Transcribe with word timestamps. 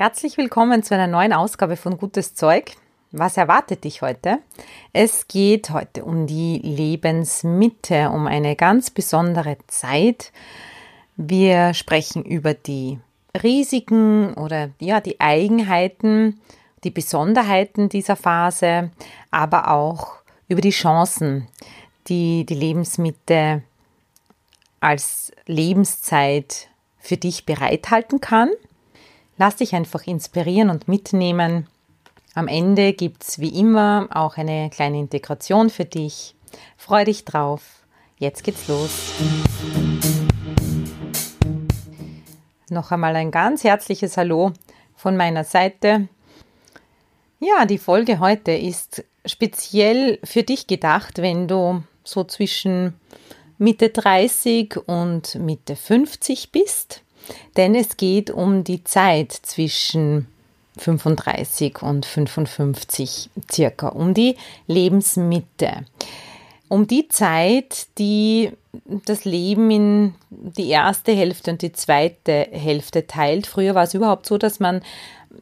Herzlich 0.00 0.38
willkommen 0.38 0.82
zu 0.82 0.94
einer 0.94 1.08
neuen 1.08 1.34
Ausgabe 1.34 1.76
von 1.76 1.98
Gutes 1.98 2.34
Zeug. 2.34 2.72
Was 3.12 3.36
erwartet 3.36 3.84
dich 3.84 4.00
heute? 4.00 4.38
Es 4.94 5.28
geht 5.28 5.68
heute 5.68 6.06
um 6.06 6.26
die 6.26 6.56
Lebensmitte, 6.56 8.08
um 8.08 8.26
eine 8.26 8.56
ganz 8.56 8.88
besondere 8.88 9.58
Zeit. 9.66 10.32
Wir 11.16 11.74
sprechen 11.74 12.24
über 12.24 12.54
die 12.54 12.98
Risiken 13.42 14.32
oder 14.32 14.70
ja, 14.78 15.02
die 15.02 15.20
Eigenheiten, 15.20 16.40
die 16.82 16.90
Besonderheiten 16.90 17.90
dieser 17.90 18.16
Phase, 18.16 18.92
aber 19.30 19.70
auch 19.70 20.14
über 20.48 20.62
die 20.62 20.70
Chancen, 20.70 21.46
die 22.06 22.46
die 22.46 22.54
Lebensmitte 22.54 23.64
als 24.80 25.30
Lebenszeit 25.44 26.68
für 26.98 27.18
dich 27.18 27.44
bereithalten 27.44 28.22
kann 28.22 28.48
Lass 29.40 29.56
dich 29.56 29.74
einfach 29.74 30.06
inspirieren 30.06 30.68
und 30.68 30.86
mitnehmen. 30.86 31.66
Am 32.34 32.46
Ende 32.46 32.92
gibt 32.92 33.22
es 33.22 33.38
wie 33.38 33.58
immer 33.58 34.06
auch 34.10 34.36
eine 34.36 34.68
kleine 34.68 34.98
Integration 34.98 35.70
für 35.70 35.86
dich. 35.86 36.34
Freu 36.76 37.06
dich 37.06 37.24
drauf. 37.24 37.62
Jetzt 38.18 38.44
geht's 38.44 38.68
los. 38.68 38.90
Noch 42.68 42.90
einmal 42.90 43.16
ein 43.16 43.30
ganz 43.30 43.64
herzliches 43.64 44.18
Hallo 44.18 44.52
von 44.94 45.16
meiner 45.16 45.44
Seite. 45.44 46.08
Ja, 47.38 47.64
die 47.64 47.78
Folge 47.78 48.20
heute 48.20 48.52
ist 48.52 49.06
speziell 49.24 50.18
für 50.22 50.42
dich 50.42 50.66
gedacht, 50.66 51.16
wenn 51.16 51.48
du 51.48 51.82
so 52.04 52.24
zwischen 52.24 52.92
Mitte 53.56 53.88
30 53.88 54.86
und 54.86 55.36
Mitte 55.36 55.76
50 55.76 56.52
bist 56.52 57.04
denn 57.56 57.74
es 57.74 57.96
geht 57.96 58.30
um 58.30 58.64
die 58.64 58.84
Zeit 58.84 59.32
zwischen 59.32 60.26
35 60.78 61.82
und 61.82 62.06
55 62.06 63.30
circa, 63.50 63.88
um 63.88 64.14
die 64.14 64.36
Lebensmitte. 64.66 65.84
Um 66.68 66.86
die 66.86 67.08
Zeit, 67.08 67.88
die 67.98 68.52
das 69.04 69.24
Leben 69.24 69.70
in 69.70 70.14
die 70.30 70.68
erste 70.68 71.12
Hälfte 71.12 71.50
und 71.50 71.62
die 71.62 71.72
zweite 71.72 72.46
Hälfte 72.52 73.08
teilt. 73.08 73.48
Früher 73.48 73.74
war 73.74 73.82
es 73.82 73.94
überhaupt 73.94 74.26
so, 74.26 74.38
dass 74.38 74.60
man 74.60 74.82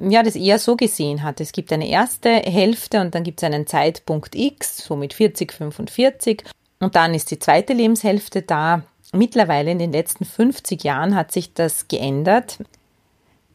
ja, 0.01 0.23
das 0.23 0.37
eher 0.37 0.59
so 0.59 0.77
gesehen 0.77 1.23
hat. 1.23 1.41
Es 1.41 1.53
gibt 1.53 1.73
eine 1.73 1.89
erste 1.89 2.31
Hälfte 2.31 3.01
und 3.01 3.15
dann 3.15 3.25
gibt 3.25 3.43
es 3.43 3.45
einen 3.45 3.67
Zeitpunkt 3.67 4.35
X, 4.35 4.79
so 4.79 4.97
mit 4.97 5.13
40, 5.13 5.53
45 5.53 6.45
und 6.81 6.95
dann 6.95 7.15
ist 7.15 7.31
die 7.31 7.39
zweite 7.39 7.73
Lebenshälfte 7.73 8.43
da. 8.43 8.83
Mittlerweile 9.13 9.71
in 9.71 9.79
den 9.79 9.93
letzten 9.93 10.25
50 10.25 10.85
Jahren 10.85 11.15
hat 11.15 11.33
sich 11.33 11.55
das 11.55 11.89
geändert. 11.89 12.59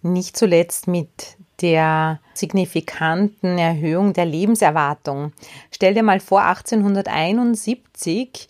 Nicht 0.01 0.35
zuletzt 0.35 0.87
mit 0.87 1.37
der 1.61 2.19
signifikanten 2.33 3.57
Erhöhung 3.57 4.13
der 4.13 4.25
Lebenserwartung. 4.25 5.31
Stell 5.71 5.93
dir 5.93 6.03
mal 6.03 6.19
vor, 6.19 6.43
1871 6.43 8.47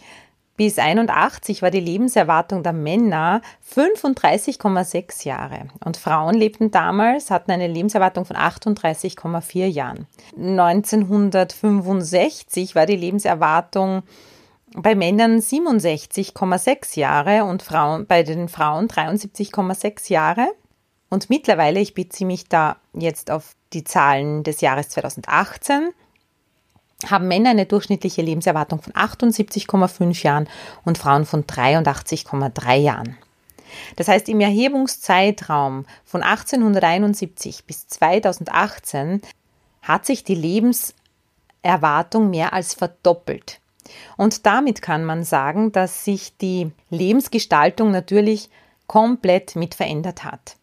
bis 0.56 0.78
81 0.78 1.63
war 1.63 1.72
die 1.72 1.80
Lebenserwartung 1.80 2.62
der 2.63 2.74
Männer 2.74 3.42
35,6 3.74 5.25
Jahre 5.25 5.69
und 5.84 5.97
Frauen 5.97 6.36
lebten 6.36 6.69
damals, 6.69 7.31
hatten 7.31 7.50
eine 7.52 7.66
Lebenserwartung 7.68 8.25
von 8.25 8.36
38,4 8.36 9.66
Jahren. 9.66 10.06
1965 10.38 12.75
war 12.75 12.86
die 12.86 12.96
Lebenserwartung 12.96 14.03
bei 14.75 14.95
Männern 14.95 15.39
67,6 15.39 17.00
Jahre 17.00 17.44
und 17.44 17.61
Frauen, 17.61 18.07
bei 18.07 18.23
den 18.23 18.50
Frauen 18.50 18.88
73,6 18.88 20.11
Jahre. 20.11 20.47
Und 21.09 21.29
mittlerweile, 21.29 21.79
ich 21.79 21.94
beziehe 21.94 22.28
mich 22.28 22.50
da 22.50 22.78
jetzt 22.94 23.29
auf 23.29 23.56
die 23.73 23.83
Zahlen 23.83 24.44
des 24.44 24.62
Jahres 24.62 24.89
2018, 24.89 25.91
haben 27.06 27.28
Männer 27.28 27.51
eine 27.51 27.66
durchschnittliche 27.66 28.22
Lebenserwartung 28.22 28.81
von 28.81 28.94
78,5 28.94 30.23
Jahren 30.23 30.50
und 30.85 30.97
Frauen 30.97 31.25
von 31.25 31.44
83,3 31.44 32.75
Jahren. 32.75 33.17
Das 33.95 34.07
heißt, 34.07 34.29
im 34.29 34.39
Erhebungszeitraum 34.39 35.85
von 36.06 36.23
1871 36.23 37.66
bis 37.66 37.88
2018 37.88 39.22
hat 39.81 40.06
sich 40.06 40.23
die 40.23 40.35
Lebenserwartung 40.35 42.29
mehr 42.29 42.53
als 42.53 42.73
verdoppelt. 42.73 43.59
Und 44.17 44.45
damit 44.45 44.81
kann 44.81 45.03
man 45.03 45.23
sagen, 45.23 45.71
dass 45.71 46.05
sich 46.05 46.38
die 46.38 46.71
Lebensgestaltung 46.89 47.91
natürlich 47.91 48.49
komplett 48.88 49.55
mit 49.55 49.75
verändert 49.75 50.23
hat. 50.23 50.57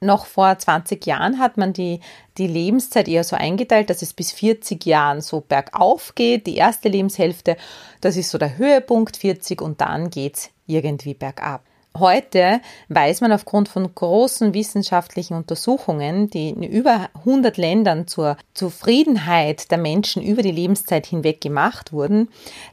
Noch 0.00 0.26
vor 0.26 0.58
20 0.58 1.06
Jahren 1.06 1.38
hat 1.38 1.56
man 1.56 1.72
die, 1.72 2.00
die 2.36 2.46
Lebenszeit 2.46 3.08
eher 3.08 3.24
so 3.24 3.36
eingeteilt, 3.36 3.88
dass 3.88 4.02
es 4.02 4.12
bis 4.12 4.32
40 4.32 4.84
Jahren 4.84 5.22
so 5.22 5.40
bergauf 5.40 6.14
geht. 6.14 6.46
Die 6.46 6.56
erste 6.56 6.90
Lebenshälfte, 6.90 7.56
das 8.02 8.16
ist 8.16 8.30
so 8.30 8.36
der 8.36 8.58
Höhepunkt 8.58 9.16
40 9.16 9.62
und 9.62 9.80
dann 9.80 10.10
geht 10.10 10.36
es 10.36 10.50
irgendwie 10.66 11.14
bergab. 11.14 11.64
Heute 11.96 12.60
weiß 12.88 13.20
man 13.20 13.30
aufgrund 13.30 13.68
von 13.68 13.94
großen 13.94 14.52
wissenschaftlichen 14.52 15.34
Untersuchungen, 15.34 16.28
die 16.28 16.48
in 16.48 16.64
über 16.64 17.08
100 17.18 17.56
Ländern 17.56 18.08
zur 18.08 18.36
Zufriedenheit 18.52 19.70
der 19.70 19.78
Menschen 19.78 20.20
über 20.20 20.42
die 20.42 20.50
Lebenszeit 20.50 21.06
hinweg 21.06 21.40
gemacht 21.40 21.92
wurden, 21.92 22.30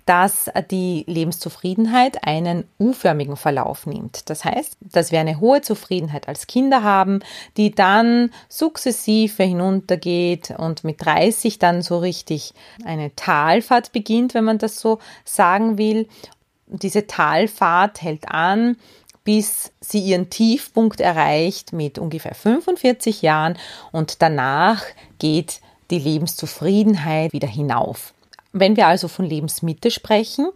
dass 0.08 0.50
die 0.72 1.04
Lebenszufriedenheit 1.06 2.26
einen 2.26 2.64
U-förmigen 2.80 3.38
Verlauf 3.38 3.86
nimmt. 3.86 4.28
Das 4.28 4.44
heißt, 4.44 4.76
dass 4.80 5.12
wir 5.12 5.20
eine 5.20 5.40
hohe 5.40 5.62
Zufriedenheit 5.62 6.28
als 6.28 6.48
Kinder 6.48 6.82
haben, 6.82 7.20
die 7.58 7.70
dann 7.70 8.32
sukzessive 8.50 9.44
hinuntergeht 9.44 10.56
und 10.58 10.84
mit 10.84 11.06
30 11.06 11.60
dann 11.60 11.84
so 11.84 12.00
richtig 12.00 12.56
eine 12.86 13.16
Talfahrt 13.16 13.92
beginnt, 13.92 14.34
wenn 14.34 14.46
man 14.46 14.58
das 14.58 14.80
so 14.80 14.98
sagen 15.26 15.78
will. 15.78 16.08
Diese 16.74 17.06
Talfahrt 17.06 18.02
hält 18.02 18.30
an 18.30 18.78
bis 19.24 19.72
sie 19.80 20.00
ihren 20.00 20.30
Tiefpunkt 20.30 21.00
erreicht 21.00 21.74
mit 21.74 22.00
ungefähr 22.00 22.34
45 22.34 23.22
Jahren 23.22 23.58
und 23.92 24.22
danach 24.22 24.84
geht 25.20 25.62
die 25.92 26.00
Lebenszufriedenheit 26.00 27.34
wieder 27.34 27.48
hinauf. 27.48 28.14
Wenn 28.54 28.76
wir 28.76 28.88
also 28.88 29.08
von 29.08 29.26
Lebensmitte 29.26 29.92
sprechen, 29.92 30.50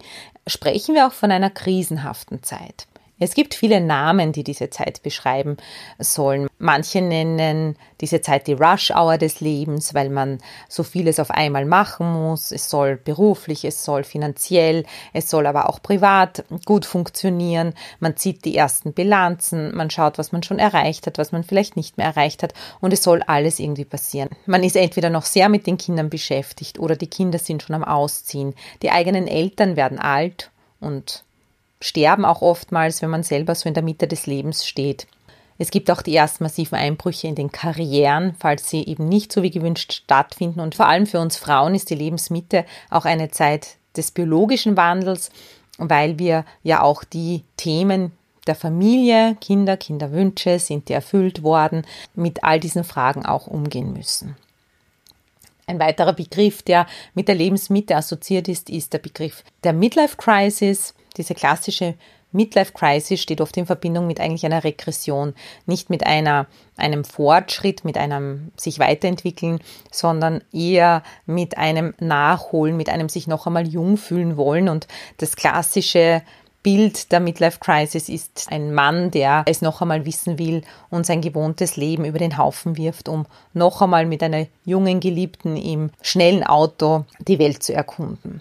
sprechen 0.46 0.94
wir 0.94 1.06
auch 1.06 1.12
von 1.12 1.30
einer 1.30 1.50
krisenhaften 1.50 2.42
Zeit. 2.42 2.86
Es 3.18 3.32
gibt 3.32 3.54
viele 3.54 3.80
Namen, 3.80 4.32
die 4.32 4.44
diese 4.44 4.68
Zeit 4.68 5.02
beschreiben 5.02 5.56
sollen. 5.98 6.48
Manche 6.58 7.00
nennen 7.00 7.76
diese 8.02 8.20
Zeit 8.20 8.46
die 8.46 8.52
Rush 8.52 8.90
Hour 8.90 9.16
des 9.16 9.40
Lebens, 9.40 9.94
weil 9.94 10.10
man 10.10 10.38
so 10.68 10.82
vieles 10.82 11.18
auf 11.18 11.30
einmal 11.30 11.64
machen 11.64 12.12
muss. 12.12 12.52
Es 12.52 12.68
soll 12.68 12.96
beruflich, 12.96 13.64
es 13.64 13.82
soll 13.82 14.04
finanziell, 14.04 14.84
es 15.14 15.30
soll 15.30 15.46
aber 15.46 15.70
auch 15.70 15.80
privat 15.80 16.44
gut 16.66 16.84
funktionieren. 16.84 17.72
Man 18.00 18.18
zieht 18.18 18.44
die 18.44 18.54
ersten 18.54 18.92
Bilanzen, 18.92 19.74
man 19.74 19.88
schaut, 19.88 20.18
was 20.18 20.32
man 20.32 20.42
schon 20.42 20.58
erreicht 20.58 21.06
hat, 21.06 21.16
was 21.16 21.32
man 21.32 21.42
vielleicht 21.42 21.74
nicht 21.74 21.96
mehr 21.96 22.06
erreicht 22.06 22.42
hat 22.42 22.52
und 22.82 22.92
es 22.92 23.02
soll 23.02 23.22
alles 23.26 23.58
irgendwie 23.58 23.86
passieren. 23.86 24.28
Man 24.44 24.62
ist 24.62 24.76
entweder 24.76 25.08
noch 25.08 25.24
sehr 25.24 25.48
mit 25.48 25.66
den 25.66 25.78
Kindern 25.78 26.10
beschäftigt 26.10 26.78
oder 26.78 26.96
die 26.96 27.08
Kinder 27.08 27.38
sind 27.38 27.62
schon 27.62 27.76
am 27.76 27.84
Ausziehen. 27.84 28.54
Die 28.82 28.90
eigenen 28.90 29.26
Eltern 29.26 29.76
werden 29.76 29.98
alt 29.98 30.50
und 30.80 31.24
sterben 31.80 32.24
auch 32.24 32.42
oftmals, 32.42 33.02
wenn 33.02 33.10
man 33.10 33.22
selber 33.22 33.54
so 33.54 33.68
in 33.68 33.74
der 33.74 33.82
Mitte 33.82 34.08
des 34.08 34.26
Lebens 34.26 34.66
steht. 34.66 35.06
Es 35.58 35.70
gibt 35.70 35.90
auch 35.90 36.02
die 36.02 36.14
ersten 36.14 36.44
massiven 36.44 36.76
Einbrüche 36.76 37.28
in 37.28 37.34
den 37.34 37.50
Karrieren, 37.50 38.34
falls 38.38 38.68
sie 38.68 38.84
eben 38.84 39.08
nicht 39.08 39.32
so 39.32 39.42
wie 39.42 39.50
gewünscht 39.50 39.92
stattfinden. 39.92 40.60
Und 40.60 40.74
vor 40.74 40.86
allem 40.86 41.06
für 41.06 41.20
uns 41.20 41.36
Frauen 41.36 41.74
ist 41.74 41.88
die 41.88 41.94
Lebensmitte 41.94 42.66
auch 42.90 43.06
eine 43.06 43.30
Zeit 43.30 43.76
des 43.96 44.10
biologischen 44.10 44.76
Wandels, 44.76 45.30
weil 45.78 46.18
wir 46.18 46.44
ja 46.62 46.82
auch 46.82 47.04
die 47.04 47.44
Themen 47.56 48.12
der 48.46 48.54
Familie, 48.54 49.36
Kinder, 49.40 49.76
Kinderwünsche, 49.76 50.58
sind 50.58 50.88
die 50.88 50.92
erfüllt 50.92 51.42
worden, 51.42 51.84
mit 52.14 52.44
all 52.44 52.60
diesen 52.60 52.84
Fragen 52.84 53.26
auch 53.26 53.46
umgehen 53.46 53.92
müssen. 53.92 54.36
Ein 55.66 55.80
weiterer 55.80 56.12
Begriff, 56.12 56.62
der 56.62 56.86
mit 57.14 57.26
der 57.26 57.34
Lebensmitte 57.34 57.96
assoziiert 57.96 58.46
ist, 58.46 58.70
ist 58.70 58.92
der 58.92 58.98
Begriff 58.98 59.42
der 59.64 59.72
Midlife 59.72 60.16
Crisis 60.16 60.94
diese 61.16 61.34
klassische 61.34 61.94
Midlife 62.32 62.72
Crisis 62.72 63.20
steht 63.20 63.40
oft 63.40 63.56
in 63.56 63.66
Verbindung 63.66 64.06
mit 64.06 64.20
eigentlich 64.20 64.44
einer 64.44 64.64
Regression, 64.64 65.34
nicht 65.64 65.90
mit 65.90 66.06
einer, 66.06 66.46
einem 66.76 67.04
Fortschritt, 67.04 67.84
mit 67.84 67.96
einem 67.96 68.52
sich 68.56 68.78
weiterentwickeln, 68.78 69.60
sondern 69.90 70.42
eher 70.52 71.02
mit 71.24 71.56
einem 71.56 71.94
Nachholen, 71.98 72.76
mit 72.76 72.90
einem 72.90 73.08
sich 73.08 73.26
noch 73.26 73.46
einmal 73.46 73.66
jung 73.66 73.96
fühlen 73.96 74.36
wollen 74.36 74.68
und 74.68 74.86
das 75.18 75.36
klassische 75.36 76.22
Bild 76.66 77.12
der 77.12 77.20
Midlife 77.20 77.60
Crisis 77.60 78.08
ist 78.08 78.48
ein 78.50 78.74
Mann, 78.74 79.12
der 79.12 79.44
es 79.46 79.62
noch 79.62 79.82
einmal 79.82 80.04
wissen 80.04 80.36
will 80.36 80.62
und 80.90 81.06
sein 81.06 81.20
gewohntes 81.20 81.76
Leben 81.76 82.04
über 82.04 82.18
den 82.18 82.38
Haufen 82.38 82.76
wirft, 82.76 83.08
um 83.08 83.24
noch 83.54 83.82
einmal 83.82 84.04
mit 84.04 84.20
einer 84.20 84.48
jungen 84.64 84.98
Geliebten 84.98 85.56
im 85.56 85.90
schnellen 86.02 86.42
Auto 86.42 87.04
die 87.20 87.38
Welt 87.38 87.62
zu 87.62 87.72
erkunden. 87.72 88.40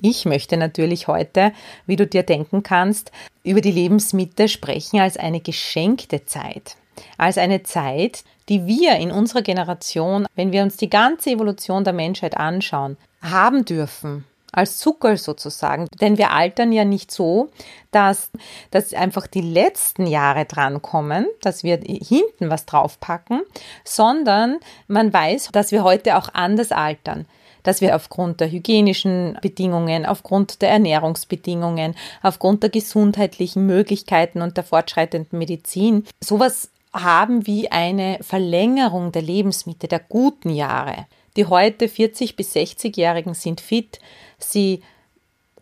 Ich 0.00 0.26
möchte 0.26 0.56
natürlich 0.56 1.08
heute, 1.08 1.52
wie 1.86 1.96
du 1.96 2.06
dir 2.06 2.22
denken 2.22 2.62
kannst, 2.62 3.10
über 3.42 3.60
die 3.60 3.72
Lebensmitte 3.72 4.46
sprechen 4.46 5.00
als 5.00 5.16
eine 5.16 5.40
geschenkte 5.40 6.24
Zeit. 6.24 6.76
Als 7.16 7.36
eine 7.36 7.64
Zeit, 7.64 8.22
die 8.48 8.66
wir 8.66 8.96
in 8.96 9.10
unserer 9.10 9.42
Generation, 9.42 10.26
wenn 10.36 10.52
wir 10.52 10.62
uns 10.62 10.76
die 10.76 10.90
ganze 10.90 11.30
Evolution 11.30 11.82
der 11.82 11.92
Menschheit 11.92 12.36
anschauen, 12.36 12.96
haben 13.22 13.64
dürfen 13.64 14.24
als 14.52 14.78
Zucker 14.78 15.16
sozusagen. 15.16 15.88
Denn 16.00 16.16
wir 16.16 16.30
altern 16.32 16.72
ja 16.72 16.84
nicht 16.84 17.10
so, 17.10 17.50
dass, 17.90 18.30
dass 18.70 18.94
einfach 18.94 19.26
die 19.26 19.40
letzten 19.40 20.06
Jahre 20.06 20.44
drankommen, 20.44 21.26
dass 21.42 21.64
wir 21.64 21.78
hinten 21.78 22.50
was 22.50 22.66
draufpacken, 22.66 23.42
sondern 23.84 24.58
man 24.86 25.12
weiß, 25.12 25.50
dass 25.52 25.72
wir 25.72 25.82
heute 25.82 26.16
auch 26.16 26.28
anders 26.32 26.72
altern 26.72 27.26
dass 27.68 27.82
wir 27.82 27.94
aufgrund 27.94 28.40
der 28.40 28.50
hygienischen 28.50 29.36
Bedingungen, 29.42 30.06
aufgrund 30.06 30.62
der 30.62 30.70
Ernährungsbedingungen, 30.70 31.94
aufgrund 32.22 32.62
der 32.62 32.70
gesundheitlichen 32.70 33.66
Möglichkeiten 33.66 34.40
und 34.40 34.56
der 34.56 34.64
fortschreitenden 34.64 35.38
Medizin 35.38 36.04
sowas 36.18 36.70
haben 36.94 37.46
wie 37.46 37.70
eine 37.70 38.20
Verlängerung 38.22 39.12
der 39.12 39.20
Lebensmitte, 39.20 39.86
der 39.86 39.98
guten 39.98 40.48
Jahre. 40.48 41.04
Die 41.36 41.44
heute 41.44 41.88
40- 41.88 42.36
bis 42.36 42.56
60-Jährigen 42.56 43.34
sind 43.34 43.60
fit, 43.60 43.98
sie 44.38 44.82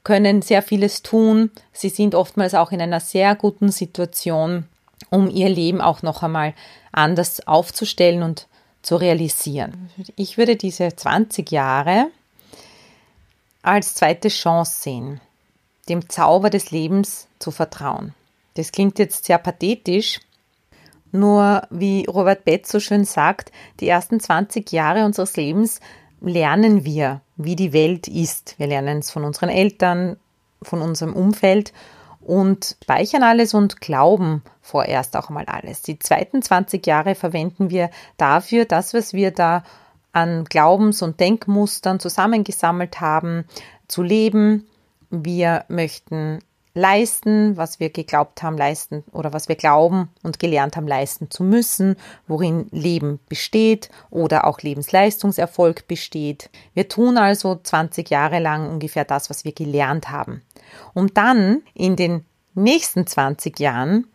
können 0.05 0.43
sehr 0.43 0.63
vieles 0.63 1.03
tun, 1.03 1.51
sie 1.73 1.89
sind 1.89 2.15
oftmals 2.15 2.55
auch 2.55 2.71
in 2.71 2.81
einer 2.81 3.01
sehr 3.01 3.35
guten 3.35 3.73
Situation, 3.73 4.67
um 5.11 5.29
ihr 5.29 5.49
Leben 5.49 5.81
auch 5.81 6.03
noch 6.03 6.23
einmal 6.23 6.55
anders 6.93 7.49
aufzustellen 7.49 8.23
und 8.23 8.47
zu 8.87 8.95
realisieren. 8.95 9.91
Ich 10.15 10.39
würde 10.39 10.55
diese 10.55 10.95
20 10.95 11.51
Jahre 11.51 12.07
als 13.61 13.95
zweite 13.95 14.29
Chance 14.29 14.81
sehen, 14.81 15.21
dem 15.89 16.09
Zauber 16.09 16.51
des 16.51 16.71
Lebens 16.71 17.27
zu 17.41 17.51
vertrauen. 17.51 18.15
Das 18.55 18.71
klingt 18.71 19.01
jetzt 19.01 19.25
sehr 19.25 19.39
pathetisch, 19.39 20.21
nur 21.11 21.67
wie 21.71 22.05
Robert 22.05 22.45
Betz 22.45 22.71
so 22.71 22.79
schön 22.79 23.05
sagt, 23.05 23.51
die 23.81 23.89
ersten 23.89 24.21
20 24.21 24.71
Jahre 24.71 25.05
unseres 25.05 25.37
Lebens 25.37 25.81
lernen 26.21 26.85
wir, 26.85 27.23
wie 27.35 27.57
die 27.57 27.73
Welt 27.73 28.07
ist. 28.07 28.55
Wir 28.57 28.69
lernen 28.69 29.01
es 29.01 29.11
von 29.11 29.25
unseren 29.25 29.49
Eltern, 29.49 30.17
von 30.63 30.81
unserem 30.81 31.13
Umfeld 31.13 31.73
und 32.27 32.77
speichern 32.83 33.23
alles 33.23 33.55
und 33.55 33.81
glauben 33.81 34.43
vorerst 34.61 35.17
auch 35.17 35.31
mal 35.31 35.45
alles. 35.47 35.83
Die 35.83 35.99
zweiten 35.99 36.43
20 36.43 36.85
Jahre 36.85 37.15
verwenden 37.15 37.71
wir 37.71 37.89
dafür, 38.17 38.65
das, 38.65 38.95
was 38.95 39.13
wir 39.13 39.31
da 39.31 39.63
an 40.13 40.45
Glaubens- 40.45 41.03
und 41.03 41.21
Denkmustern 41.21 42.01
zusammengesammelt 42.01 43.01
haben, 43.01 43.45
zu 43.87 44.03
leben. 44.03 44.67
Wir 45.11 45.65
möchten 45.69 46.41
leisten, 46.77 47.57
was 47.57 47.81
wir 47.81 47.89
geglaubt 47.89 48.43
haben, 48.43 48.59
leisten 48.59 49.03
oder 49.11 49.33
was 49.33 49.49
wir 49.49 49.57
glauben 49.57 50.11
und 50.23 50.39
gelernt 50.39 50.77
haben, 50.77 50.87
leisten 50.87 51.31
zu 51.31 51.43
müssen, 51.43 51.97
worin 52.29 52.69
Leben 52.71 53.19
besteht 53.29 53.89
oder 54.11 54.47
auch 54.47 54.61
Lebensleistungserfolg 54.61 55.89
besteht. 55.89 56.51
Wir 56.75 56.89
tun 56.89 57.17
also 57.17 57.57
20 57.57 58.11
Jahre 58.11 58.41
lang 58.41 58.69
ungefähr 58.69 59.07
das, 59.07 59.31
was 59.31 59.45
wir 59.45 59.53
gelernt 59.53 60.11
haben, 60.11 60.43
um 60.93 61.13
dann 61.15 61.63
in 61.73 61.97
den 61.97 62.27
nächsten 62.55 63.07
20 63.07 63.59
Jahren 63.59 64.07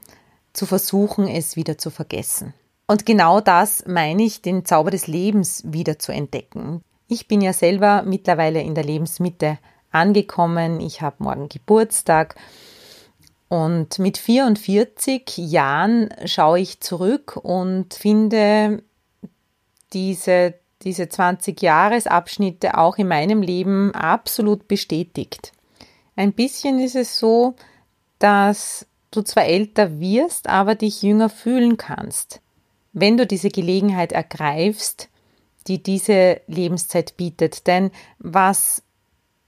zu 0.53 0.67
versuchen, 0.67 1.27
es 1.27 1.55
wieder 1.55 1.79
zu 1.79 1.89
vergessen. 1.89 2.53
Und 2.85 3.07
genau 3.07 3.41
das 3.41 3.85
meine 3.87 4.21
ich, 4.21 4.43
den 4.43 4.65
Zauber 4.65 4.91
des 4.91 5.07
Lebens 5.07 5.63
wieder 5.65 5.97
zu 5.97 6.11
entdecken. 6.11 6.83
Ich 7.07 7.27
bin 7.27 7.41
ja 7.41 7.53
selber 7.53 8.03
mittlerweile 8.03 8.61
in 8.61 8.75
der 8.75 8.83
Lebensmitte 8.83 9.57
angekommen. 9.91 10.79
Ich 10.79 11.01
habe 11.01 11.17
morgen 11.19 11.49
Geburtstag. 11.49 12.35
Und 13.49 13.99
mit 13.99 14.17
44 14.17 15.37
Jahren 15.37 16.09
schaue 16.25 16.59
ich 16.59 16.79
zurück 16.79 17.35
und 17.35 17.93
finde 17.93 18.81
diese, 19.91 20.53
diese 20.83 21.09
20 21.09 21.61
Jahresabschnitte 21.61 22.77
auch 22.77 22.97
in 22.97 23.09
meinem 23.09 23.41
Leben 23.41 23.93
absolut 23.93 24.67
bestätigt. 24.69 25.51
Ein 26.15 26.31
bisschen 26.33 26.79
ist 26.79 26.95
es 26.95 27.19
so, 27.19 27.55
dass 28.19 28.85
du 29.11 29.21
zwar 29.21 29.45
älter 29.45 29.99
wirst, 29.99 30.47
aber 30.47 30.75
dich 30.75 31.01
jünger 31.01 31.29
fühlen 31.29 31.75
kannst. 31.75 32.39
Wenn 32.93 33.17
du 33.17 33.27
diese 33.27 33.49
Gelegenheit 33.49 34.13
ergreifst, 34.13 35.09
die 35.67 35.81
diese 35.81 36.41
Lebenszeit 36.47 37.17
bietet. 37.17 37.67
Denn 37.67 37.91
was 38.19 38.83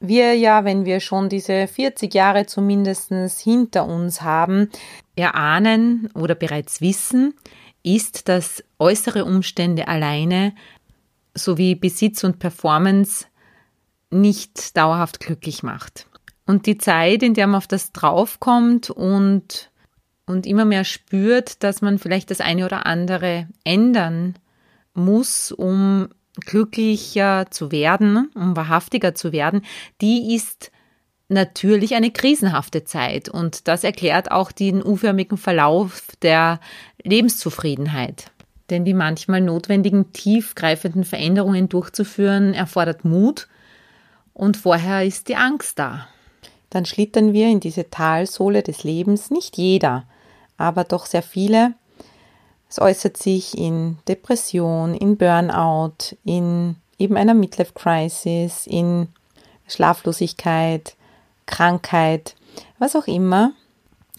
wir 0.04 0.36
ja, 0.36 0.66
wenn 0.66 0.86
wir 0.86 1.00
schon 1.00 1.30
diese 1.30 1.68
40 1.68 2.14
Jahre 2.14 2.46
zumindest 2.46 3.12
hinter 3.40 3.88
uns 3.88 4.22
haben, 4.22 4.70
erahnen 5.16 6.10
oder 6.14 6.36
bereits 6.36 6.82
wissen, 6.82 7.34
ist, 7.84 8.28
dass 8.28 8.64
äußere 8.80 9.26
Umstände 9.26 9.88
alleine 9.88 10.54
sowie 11.34 11.76
Besitz 11.76 12.24
und 12.24 12.40
Performance 12.40 13.26
nicht 14.10 14.76
dauerhaft 14.78 15.20
glücklich 15.20 15.64
macht. 15.64 16.08
Und 16.46 16.66
die 16.66 16.78
Zeit, 16.78 17.24
in 17.24 17.34
der 17.34 17.48
man 17.48 17.56
auf 17.56 17.68
das 17.68 17.94
draufkommt 17.94 18.90
und, 18.90 19.72
und 20.26 20.46
immer 20.46 20.66
mehr 20.66 20.84
spürt, 20.84 21.64
dass 21.64 21.82
man 21.82 21.98
vielleicht 21.98 22.30
das 22.30 22.42
eine 22.42 22.66
oder 22.66 22.86
andere 22.86 23.48
ändern 23.64 24.36
muss, 24.94 25.52
um 25.52 26.10
glücklicher 26.40 27.48
zu 27.52 27.72
werden, 27.72 28.30
um 28.36 28.56
wahrhaftiger 28.56 29.16
zu 29.16 29.32
werden, 29.32 29.62
die 30.02 30.36
ist 30.36 30.72
natürlich 31.30 31.96
eine 31.96 32.12
krisenhafte 32.12 32.84
Zeit 32.84 33.30
und 33.30 33.68
das 33.68 33.84
erklärt 33.84 34.32
auch 34.32 34.52
den 34.52 34.86
u-förmigen 34.86 35.38
Verlauf 35.38 36.04
der 36.22 36.60
Lebenszufriedenheit. 37.04 38.32
Denn 38.70 38.86
die 38.86 38.94
manchmal 38.94 39.42
notwendigen 39.42 40.14
tiefgreifenden 40.14 41.04
Veränderungen 41.04 41.70
durchzuführen, 41.70 42.54
erfordert 42.54 43.06
Mut 43.06 43.48
und 44.34 44.58
vorher 44.58 45.06
ist 45.06 45.28
die 45.28 45.36
Angst 45.36 45.80
da. 45.80 46.08
Dann 46.70 46.86
schlittern 46.86 47.34
wir 47.34 47.50
in 47.50 47.60
diese 47.60 47.90
Talsohle 47.90 48.64
des 48.64 48.84
Lebens, 48.84 49.30
nicht 49.30 49.58
jeder, 49.58 50.08
aber 50.58 50.84
doch 50.84 51.06
sehr 51.06 51.22
viele, 51.22 51.76
es 52.74 52.82
äußert 52.82 53.18
sich 53.18 53.56
in 53.56 54.00
Depression, 54.08 54.96
in 54.96 55.16
Burnout, 55.16 56.16
in 56.26 56.76
eben 56.98 57.18
einer 57.18 57.36
Midlife 57.36 57.74
Crisis, 57.74 58.66
in 58.66 59.10
Schlaflosigkeit, 59.68 60.96
Krankheit, 61.46 62.36
was 62.80 62.96
auch 62.96 63.06
immer. 63.06 63.52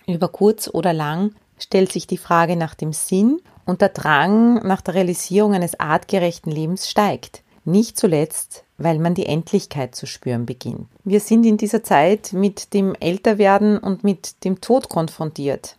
Über 0.07 0.29
kurz 0.29 0.69
oder 0.73 0.93
lang 0.93 1.35
stellt 1.59 1.91
sich 1.91 2.07
die 2.07 2.17
Frage 2.17 2.55
nach 2.55 2.77
dem 2.77 2.93
Sinn 2.93 3.41
und 3.65 3.81
der 3.81 3.89
Drang 3.89 4.65
nach 4.65 4.83
der 4.83 4.95
Realisierung 4.95 5.55
eines 5.55 5.81
artgerechten 5.81 6.53
Lebens 6.53 6.89
steigt. 6.89 7.43
Nicht 7.65 7.99
zuletzt, 7.99 8.65
weil 8.77 8.99
man 8.99 9.15
die 9.15 9.27
Endlichkeit 9.27 9.95
zu 9.95 10.07
spüren 10.07 10.45
beginnt. 10.45 10.87
Wir 11.05 11.21
sind 11.21 11.47
in 11.47 11.57
dieser 11.57 11.83
Zeit 11.83 12.33
mit 12.33 12.75
dem 12.75 12.95
Älterwerden 12.95 13.79
und 13.79 14.05
mit 14.05 14.45
dem 14.45 14.61
Tod 14.61 14.89
konfrontiert. 14.89 15.77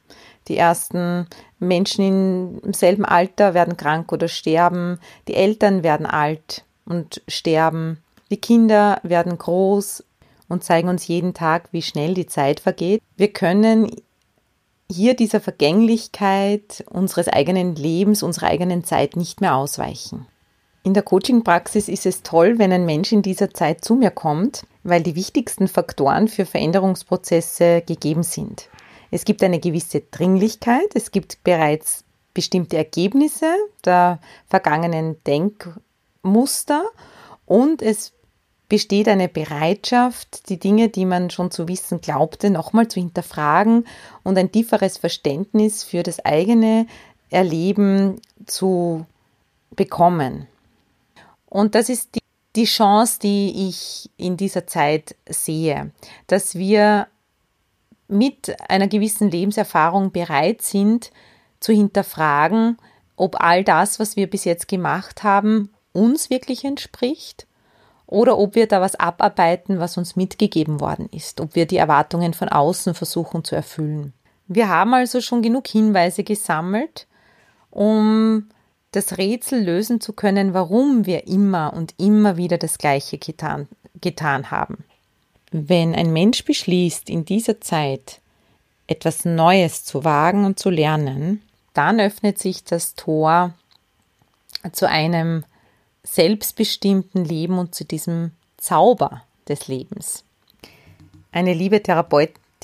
Die 0.47 0.57
ersten 0.57 1.27
Menschen 1.59 2.59
im 2.59 2.73
selben 2.73 3.05
Alter 3.05 3.53
werden 3.53 3.77
krank 3.77 4.11
oder 4.11 4.27
sterben. 4.27 4.99
Die 5.27 5.35
Eltern 5.35 5.83
werden 5.83 6.05
alt 6.05 6.63
und 6.85 7.21
sterben. 7.27 7.97
Die 8.31 8.37
Kinder 8.37 8.99
werden 9.03 9.37
groß 9.37 10.03
und 10.47 10.63
zeigen 10.63 10.89
uns 10.89 11.07
jeden 11.07 11.33
Tag, 11.33 11.69
wie 11.71 11.81
schnell 11.81 12.13
die 12.13 12.27
Zeit 12.27 12.59
vergeht. 12.59 13.01
Wir 13.17 13.31
können 13.31 13.91
hier 14.91 15.15
dieser 15.15 15.39
Vergänglichkeit 15.39 16.83
unseres 16.89 17.27
eigenen 17.27 17.75
Lebens, 17.75 18.21
unserer 18.21 18.47
eigenen 18.47 18.83
Zeit 18.83 19.15
nicht 19.15 19.41
mehr 19.41 19.55
ausweichen. 19.55 20.27
In 20.85 20.93
der 20.93 21.01
Coaching-Praxis 21.01 21.89
ist 21.89 22.05
es 22.05 22.21
toll, 22.21 22.59
wenn 22.59 22.71
ein 22.71 22.85
Mensch 22.85 23.11
in 23.11 23.23
dieser 23.23 23.51
Zeit 23.51 23.83
zu 23.83 23.95
mir 23.95 24.11
kommt, 24.11 24.67
weil 24.83 25.01
die 25.01 25.15
wichtigsten 25.15 25.67
Faktoren 25.67 26.27
für 26.27 26.45
Veränderungsprozesse 26.45 27.81
gegeben 27.81 28.21
sind. 28.21 28.69
Es 29.09 29.25
gibt 29.25 29.41
eine 29.41 29.59
gewisse 29.59 30.01
Dringlichkeit, 30.01 30.85
es 30.93 31.09
gibt 31.09 31.43
bereits 31.43 32.03
bestimmte 32.35 32.77
Ergebnisse 32.77 33.51
der 33.83 34.19
vergangenen 34.45 35.15
Denkmuster 35.23 36.83
und 37.47 37.81
es 37.81 38.13
besteht 38.69 39.07
eine 39.07 39.27
Bereitschaft, 39.27 40.49
die 40.49 40.59
Dinge, 40.59 40.89
die 40.89 41.05
man 41.05 41.31
schon 41.31 41.49
zu 41.49 41.67
wissen 41.67 41.99
glaubte, 41.99 42.51
nochmal 42.51 42.89
zu 42.89 42.99
hinterfragen 42.99 43.87
und 44.21 44.37
ein 44.37 44.51
tieferes 44.51 44.99
Verständnis 44.99 45.83
für 45.83 46.03
das 46.03 46.23
eigene 46.23 46.85
Erleben 47.31 48.21
zu 48.45 49.07
bekommen. 49.75 50.47
Und 51.55 51.73
das 51.73 51.87
ist 51.87 52.15
die, 52.15 52.19
die 52.57 52.65
Chance, 52.65 53.17
die 53.21 53.69
ich 53.69 54.09
in 54.17 54.35
dieser 54.35 54.67
Zeit 54.67 55.15
sehe, 55.25 55.91
dass 56.27 56.55
wir 56.55 57.07
mit 58.09 58.53
einer 58.69 58.89
gewissen 58.89 59.31
Lebenserfahrung 59.31 60.11
bereit 60.11 60.61
sind, 60.61 61.11
zu 61.61 61.71
hinterfragen, 61.71 62.77
ob 63.15 63.41
all 63.41 63.63
das, 63.63 64.01
was 64.01 64.17
wir 64.17 64.29
bis 64.29 64.43
jetzt 64.43 64.67
gemacht 64.67 65.23
haben, 65.23 65.69
uns 65.93 66.29
wirklich 66.29 66.65
entspricht 66.65 67.47
oder 68.05 68.37
ob 68.37 68.55
wir 68.55 68.67
da 68.67 68.81
was 68.81 68.95
abarbeiten, 68.95 69.79
was 69.79 69.97
uns 69.97 70.17
mitgegeben 70.17 70.81
worden 70.81 71.07
ist, 71.09 71.39
ob 71.39 71.55
wir 71.55 71.65
die 71.65 71.77
Erwartungen 71.77 72.33
von 72.33 72.49
außen 72.49 72.95
versuchen 72.95 73.45
zu 73.45 73.55
erfüllen. 73.55 74.11
Wir 74.47 74.67
haben 74.67 74.93
also 74.93 75.21
schon 75.21 75.41
genug 75.41 75.67
Hinweise 75.69 76.25
gesammelt, 76.25 77.07
um 77.71 78.49
das 78.95 79.17
Rätsel 79.17 79.63
lösen 79.63 79.99
zu 80.01 80.13
können, 80.13 80.53
warum 80.53 81.05
wir 81.05 81.27
immer 81.27 81.73
und 81.73 81.93
immer 81.97 82.37
wieder 82.37 82.57
das 82.57 82.77
Gleiche 82.77 83.17
getan, 83.17 83.67
getan 84.01 84.51
haben. 84.51 84.85
Wenn 85.51 85.93
ein 85.93 86.13
Mensch 86.13 86.45
beschließt, 86.45 87.09
in 87.09 87.25
dieser 87.25 87.61
Zeit 87.61 88.19
etwas 88.87 89.25
Neues 89.25 89.83
zu 89.83 90.03
wagen 90.03 90.45
und 90.45 90.59
zu 90.59 90.69
lernen, 90.69 91.41
dann 91.73 91.99
öffnet 91.99 92.39
sich 92.39 92.63
das 92.63 92.95
Tor 92.95 93.53
zu 94.71 94.87
einem 94.87 95.43
selbstbestimmten 96.03 97.25
Leben 97.25 97.57
und 97.57 97.75
zu 97.75 97.83
diesem 97.83 98.31
Zauber 98.57 99.23
des 99.47 99.67
Lebens. 99.67 100.23
Eine 101.31 101.53
liebe 101.53 101.81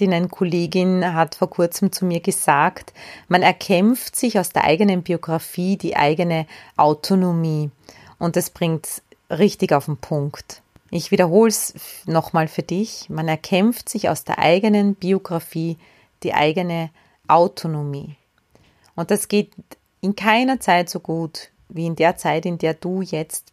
Therapeutinnen-Kollegin 0.01 1.13
hat 1.13 1.35
vor 1.35 1.49
kurzem 1.49 1.91
zu 1.91 2.05
mir 2.05 2.19
gesagt, 2.19 2.93
man 3.27 3.43
erkämpft 3.43 4.15
sich 4.15 4.39
aus 4.39 4.49
der 4.49 4.63
eigenen 4.63 5.03
Biografie 5.03 5.77
die 5.77 5.95
eigene 5.95 6.47
Autonomie. 6.77 7.69
Und 8.17 8.35
das 8.35 8.49
bringt 8.49 9.01
richtig 9.29 9.73
auf 9.73 9.85
den 9.85 9.97
Punkt. 9.97 10.61
Ich 10.89 11.11
wiederhole 11.11 11.49
es 11.49 11.73
nochmal 12.05 12.47
für 12.47 12.63
dich. 12.63 13.09
Man 13.09 13.27
erkämpft 13.27 13.89
sich 13.89 14.09
aus 14.09 14.23
der 14.23 14.39
eigenen 14.39 14.95
Biografie 14.95 15.77
die 16.23 16.33
eigene 16.33 16.89
Autonomie. 17.27 18.15
Und 18.95 19.11
das 19.11 19.27
geht 19.27 19.51
in 20.01 20.15
keiner 20.15 20.59
Zeit 20.59 20.89
so 20.89 20.99
gut 20.99 21.49
wie 21.69 21.85
in 21.85 21.95
der 21.95 22.17
Zeit, 22.17 22.45
in 22.45 22.57
der 22.57 22.73
du 22.73 23.01
jetzt 23.01 23.50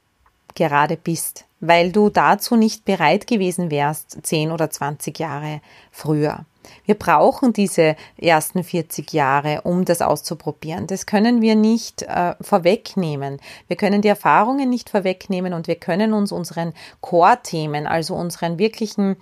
gerade 0.55 0.97
bist, 0.97 1.45
weil 1.61 1.93
du 1.93 2.09
dazu 2.11 2.57
nicht 2.57 2.85
bereit 2.85 3.27
gewesen 3.27 3.71
wärst, 3.71 4.19
10 4.23 4.53
oder 4.53 4.71
20 4.71 5.19
Jahre 5.19 5.61
früher. 5.91 6.45
Wir 6.85 6.97
brauchen 6.97 7.53
diese 7.53 7.97
ersten 8.17 8.63
40 8.63 9.13
Jahre, 9.13 9.63
um 9.63 9.85
das 9.85 10.03
auszuprobieren. 10.03 10.87
Das 10.87 11.07
können 11.07 11.41
wir 11.41 11.55
nicht 11.55 12.03
äh, 12.03 12.35
vorwegnehmen. 12.41 13.41
Wir 13.67 13.77
können 13.77 14.03
die 14.03 14.09
Erfahrungen 14.09 14.69
nicht 14.69 14.91
vorwegnehmen 14.91 15.55
und 15.55 15.67
wir 15.67 15.77
können 15.77 16.13
uns 16.13 16.33
unseren 16.33 16.75
Core-Themen, 17.01 17.87
also 17.87 18.15
unseren 18.15 18.59
wirklichen 18.59 19.17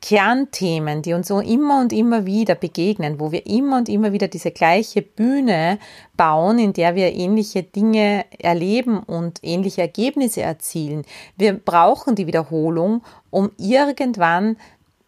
Kernthemen, 0.00 1.02
die 1.02 1.12
uns 1.12 1.28
so 1.28 1.40
immer 1.40 1.80
und 1.80 1.92
immer 1.92 2.26
wieder 2.26 2.54
begegnen, 2.54 3.20
wo 3.20 3.32
wir 3.32 3.46
immer 3.46 3.78
und 3.78 3.88
immer 3.88 4.12
wieder 4.12 4.28
diese 4.28 4.50
gleiche 4.50 5.02
Bühne 5.02 5.78
bauen, 6.16 6.58
in 6.58 6.72
der 6.72 6.94
wir 6.94 7.12
ähnliche 7.14 7.62
Dinge 7.62 8.24
erleben 8.38 9.00
und 9.00 9.40
ähnliche 9.42 9.82
Ergebnisse 9.82 10.42
erzielen. 10.42 11.04
Wir 11.36 11.52
brauchen 11.52 12.14
die 12.14 12.26
Wiederholung, 12.26 13.02
um 13.30 13.50
irgendwann 13.56 14.56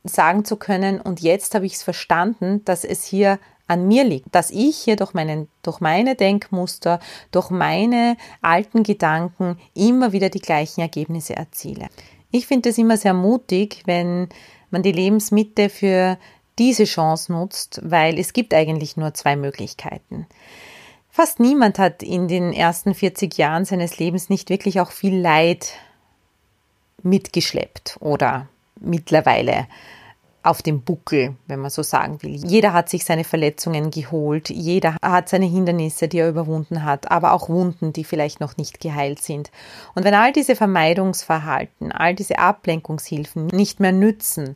sagen 0.05 0.45
zu 0.45 0.57
können, 0.57 1.01
und 1.01 1.21
jetzt 1.21 1.55
habe 1.55 1.67
ich 1.67 1.75
es 1.75 1.83
verstanden, 1.83 2.65
dass 2.65 2.85
es 2.85 3.05
hier 3.05 3.39
an 3.67 3.87
mir 3.87 4.03
liegt, 4.03 4.35
dass 4.35 4.51
ich 4.51 4.79
hier 4.79 4.97
durch, 4.97 5.15
meinen, 5.15 5.49
durch 5.63 5.81
meine 5.81 6.17
Denkmuster, 6.17 6.99
durch 7.31 7.51
meine 7.51 8.17
alten 8.43 8.83
Gedanken 8.83 9.59
immer 9.75 10.13
wieder 10.13 10.29
die 10.29 10.41
gleichen 10.41 10.81
Ergebnisse 10.81 11.37
erziele. 11.37 11.87
Ich 12.33 12.47
finde 12.47 12.71
es 12.71 12.79
immer 12.79 12.97
sehr 12.97 13.15
mutig, 13.15 13.83
wenn 13.87 14.29
man 14.73 14.83
die 14.83 14.93
Lebensmitte 14.93 15.69
für 15.69 16.19
diese 16.59 16.85
Chance 16.85 17.33
nutzt, 17.33 17.81
weil 17.83 18.19
es 18.19 18.33
gibt 18.33 18.53
eigentlich 18.55 18.97
nur 18.97 19.15
zwei 19.15 19.37
Möglichkeiten. 19.37 20.27
Fast 21.09 21.41
niemand 21.41 21.79
hat 21.79 22.03
in 22.03 22.29
den 22.29 22.53
ersten 22.53 22.95
40 22.95 23.37
Jahren 23.37 23.65
seines 23.65 23.99
Lebens 23.99 24.29
nicht 24.29 24.51
wirklich 24.51 24.81
auch 24.81 24.93
viel 24.93 25.17
Leid 25.17 25.73
mitgeschleppt 27.03 27.97
oder 28.01 28.49
mittlerweile 28.79 29.67
auf 30.43 30.63
dem 30.63 30.83
Buckel, 30.83 31.37
wenn 31.47 31.61
man 31.61 31.71
so 31.71 31.83
sagen 31.83 32.23
will. 32.23 32.37
Jeder 32.47 32.73
hat 32.73 32.89
sich 32.89 33.05
seine 33.05 33.25
Verletzungen 33.25 33.91
geholt, 33.91 34.49
jeder 34.49 34.97
hat 35.03 35.29
seine 35.29 35.47
Hindernisse, 35.47 36.09
die 36.09 36.19
er 36.19 36.31
überwunden 36.31 36.85
hat, 36.85 37.11
aber 37.11 37.33
auch 37.33 37.49
Wunden, 37.49 37.93
die 37.93 38.05
vielleicht 38.05 38.41
noch 38.41 38.57
nicht 38.57 38.81
geheilt 38.81 39.23
sind. 39.23 39.51
Und 39.95 40.05
wenn 40.05 40.15
all 40.15 40.33
diese 40.33 40.57
Vermeidungsverhalten, 40.57 41.93
all 41.93 42.15
diese 42.15 42.39
Ablenkungshilfen 42.39 43.49
nicht 43.49 43.81
mehr 43.81 43.93
nützen, 43.93 44.55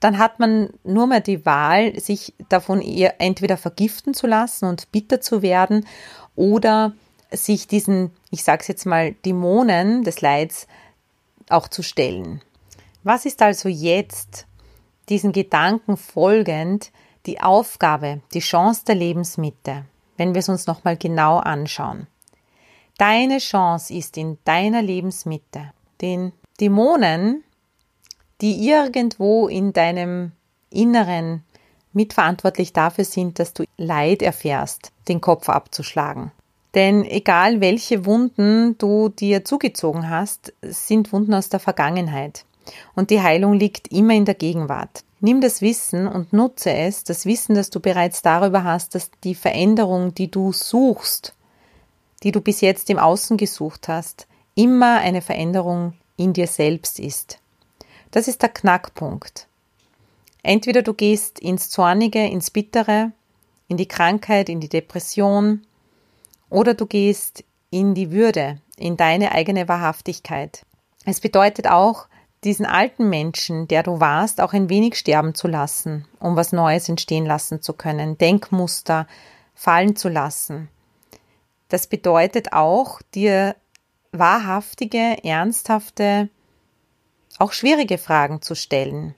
dann 0.00 0.18
hat 0.18 0.38
man 0.38 0.68
nur 0.84 1.06
mehr 1.06 1.20
die 1.20 1.46
Wahl, 1.46 1.98
sich 1.98 2.34
davon 2.50 2.82
entweder 2.82 3.56
vergiften 3.56 4.12
zu 4.12 4.26
lassen 4.26 4.66
und 4.66 4.92
bitter 4.92 5.22
zu 5.22 5.40
werden 5.40 5.86
oder 6.34 6.92
sich 7.30 7.66
diesen, 7.66 8.10
ich 8.30 8.44
sag's 8.44 8.68
jetzt 8.68 8.84
mal, 8.84 9.12
Dämonen 9.24 10.04
des 10.04 10.20
Leids 10.20 10.66
auch 11.48 11.68
zu 11.68 11.82
stellen. 11.82 12.42
Was 13.02 13.24
ist 13.24 13.40
also 13.40 13.70
jetzt 13.70 14.46
diesen 15.08 15.32
Gedanken 15.32 15.96
folgend 15.96 16.90
die 17.26 17.40
Aufgabe, 17.40 18.20
die 18.34 18.40
Chance 18.40 18.84
der 18.86 18.94
Lebensmitte, 18.94 19.84
wenn 20.16 20.34
wir 20.34 20.40
es 20.40 20.48
uns 20.48 20.66
nochmal 20.66 20.96
genau 20.96 21.38
anschauen. 21.38 22.06
Deine 22.98 23.38
Chance 23.38 23.92
ist 23.92 24.16
in 24.16 24.38
deiner 24.44 24.82
Lebensmitte, 24.82 25.72
den 26.00 26.32
Dämonen, 26.60 27.44
die 28.40 28.68
irgendwo 28.68 29.48
in 29.48 29.72
deinem 29.72 30.32
Inneren 30.70 31.42
mitverantwortlich 31.92 32.72
dafür 32.72 33.04
sind, 33.04 33.38
dass 33.38 33.52
du 33.52 33.64
Leid 33.76 34.22
erfährst, 34.22 34.92
den 35.08 35.20
Kopf 35.20 35.48
abzuschlagen. 35.48 36.32
Denn 36.74 37.04
egal 37.04 37.62
welche 37.62 38.04
Wunden 38.04 38.76
du 38.76 39.08
dir 39.08 39.44
zugezogen 39.44 40.10
hast, 40.10 40.52
sind 40.60 41.12
Wunden 41.12 41.32
aus 41.32 41.48
der 41.48 41.60
Vergangenheit. 41.60 42.44
Und 42.94 43.10
die 43.10 43.22
Heilung 43.22 43.54
liegt 43.54 43.88
immer 43.88 44.14
in 44.14 44.24
der 44.24 44.34
Gegenwart. 44.34 45.04
Nimm 45.20 45.40
das 45.40 45.62
Wissen 45.62 46.06
und 46.06 46.32
nutze 46.32 46.72
es, 46.72 47.04
das 47.04 47.24
Wissen, 47.24 47.54
das 47.54 47.70
du 47.70 47.80
bereits 47.80 48.22
darüber 48.22 48.64
hast, 48.64 48.94
dass 48.94 49.10
die 49.24 49.34
Veränderung, 49.34 50.14
die 50.14 50.30
du 50.30 50.52
suchst, 50.52 51.34
die 52.22 52.32
du 52.32 52.40
bis 52.40 52.60
jetzt 52.60 52.90
im 52.90 52.98
Außen 52.98 53.36
gesucht 53.36 53.88
hast, 53.88 54.26
immer 54.54 54.98
eine 54.98 55.22
Veränderung 55.22 55.94
in 56.16 56.32
dir 56.32 56.46
selbst 56.46 56.98
ist. 56.98 57.38
Das 58.10 58.28
ist 58.28 58.42
der 58.42 58.48
Knackpunkt. 58.48 59.48
Entweder 60.42 60.82
du 60.82 60.94
gehst 60.94 61.38
ins 61.38 61.70
Zornige, 61.70 62.24
ins 62.24 62.50
Bittere, 62.50 63.12
in 63.68 63.76
die 63.76 63.88
Krankheit, 63.88 64.48
in 64.48 64.60
die 64.60 64.68
Depression, 64.68 65.66
oder 66.48 66.74
du 66.74 66.86
gehst 66.86 67.44
in 67.70 67.94
die 67.94 68.12
Würde, 68.12 68.60
in 68.76 68.96
deine 68.96 69.32
eigene 69.32 69.68
Wahrhaftigkeit. 69.68 70.64
Es 71.04 71.20
bedeutet 71.20 71.66
auch, 71.66 72.06
diesen 72.44 72.66
alten 72.66 73.08
Menschen, 73.08 73.66
der 73.68 73.82
du 73.82 74.00
warst, 74.00 74.40
auch 74.40 74.52
ein 74.52 74.68
wenig 74.68 74.96
sterben 74.96 75.34
zu 75.34 75.48
lassen, 75.48 76.06
um 76.20 76.36
was 76.36 76.52
Neues 76.52 76.88
entstehen 76.88 77.26
lassen 77.26 77.62
zu 77.62 77.72
können, 77.72 78.18
Denkmuster 78.18 79.06
fallen 79.54 79.96
zu 79.96 80.08
lassen. 80.08 80.68
Das 81.68 81.86
bedeutet 81.86 82.52
auch, 82.52 83.00
dir 83.14 83.56
wahrhaftige, 84.12 85.24
ernsthafte, 85.24 86.28
auch 87.38 87.52
schwierige 87.52 87.98
Fragen 87.98 88.42
zu 88.42 88.54
stellen. 88.54 89.14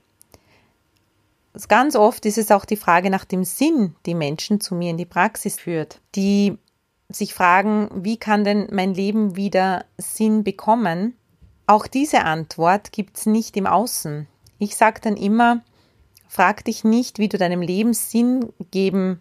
Ganz 1.68 1.96
oft 1.96 2.25
ist 2.25 2.38
es 2.38 2.50
auch 2.50 2.64
die 2.64 2.76
Frage 2.76 3.10
nach 3.10 3.25
dem 3.25 3.44
Sinn, 3.44 3.96
die 4.06 4.14
Menschen 4.14 4.60
zu 4.60 4.75
mir 4.75 4.90
in 4.90 4.96
die 4.96 5.06
Praxis 5.06 5.58
führt, 5.58 6.00
die 6.14 6.56
sich 7.08 7.34
fragen, 7.34 7.88
wie 7.94 8.16
kann 8.16 8.44
denn 8.44 8.68
mein 8.70 8.94
Leben 8.94 9.34
wieder 9.34 9.84
Sinn 9.96 10.44
bekommen? 10.44 11.16
Auch 11.68 11.87
diese 11.87 12.25
Antwort 12.25 12.92
gibt's 12.92 13.26
nicht 13.26 13.54
im 13.58 13.66
Außen. 13.66 14.26
Ich 14.58 14.75
sage 14.75 15.02
dann 15.02 15.18
immer, 15.18 15.60
frag 16.26 16.64
dich 16.64 16.82
nicht, 16.82 17.18
wie 17.18 17.28
du 17.28 17.37
deinem 17.37 17.60
Leben 17.60 17.92
Sinn 17.92 18.50
geben 18.70 19.20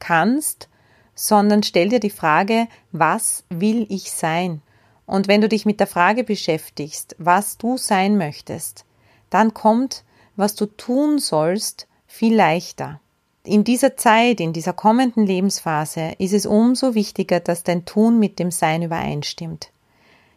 kannst, 0.00 0.68
sondern 1.14 1.62
stell 1.62 1.90
dir 1.90 2.00
die 2.00 2.10
Frage, 2.10 2.66
was 2.90 3.44
will 3.48 3.86
ich 3.90 4.10
sein? 4.10 4.60
Und 5.06 5.28
wenn 5.28 5.40
du 5.40 5.48
dich 5.48 5.66
mit 5.66 5.78
der 5.78 5.86
Frage 5.86 6.24
beschäftigst, 6.24 7.14
was 7.20 7.58
du 7.58 7.76
sein 7.76 8.18
möchtest, 8.18 8.84
dann 9.30 9.54
kommt, 9.54 10.02
was 10.34 10.56
du 10.56 10.66
tun 10.66 11.20
sollst, 11.20 11.86
viel 12.08 12.34
leichter. 12.34 13.00
In 13.44 13.62
dieser 13.62 13.96
Zeit, 13.96 14.40
in 14.40 14.52
dieser 14.52 14.72
kommenden 14.72 15.26
Lebensphase 15.26 16.14
ist 16.18 16.32
es 16.32 16.44
umso 16.44 16.96
wichtiger, 16.96 17.38
dass 17.38 17.62
dein 17.62 17.84
Tun 17.84 18.18
mit 18.18 18.40
dem 18.40 18.50
Sein 18.50 18.82
übereinstimmt 18.82 19.70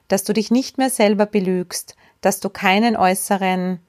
dass 0.08 0.24
du 0.24 0.34
dich 0.34 0.52
nicht 0.52 0.78
mehr 0.78 0.90
selber 0.90 1.26
belügst, 1.26 1.96
dass 2.22 2.40
du 2.40 2.50
keinen 2.50 2.96
äußeren 2.96 3.80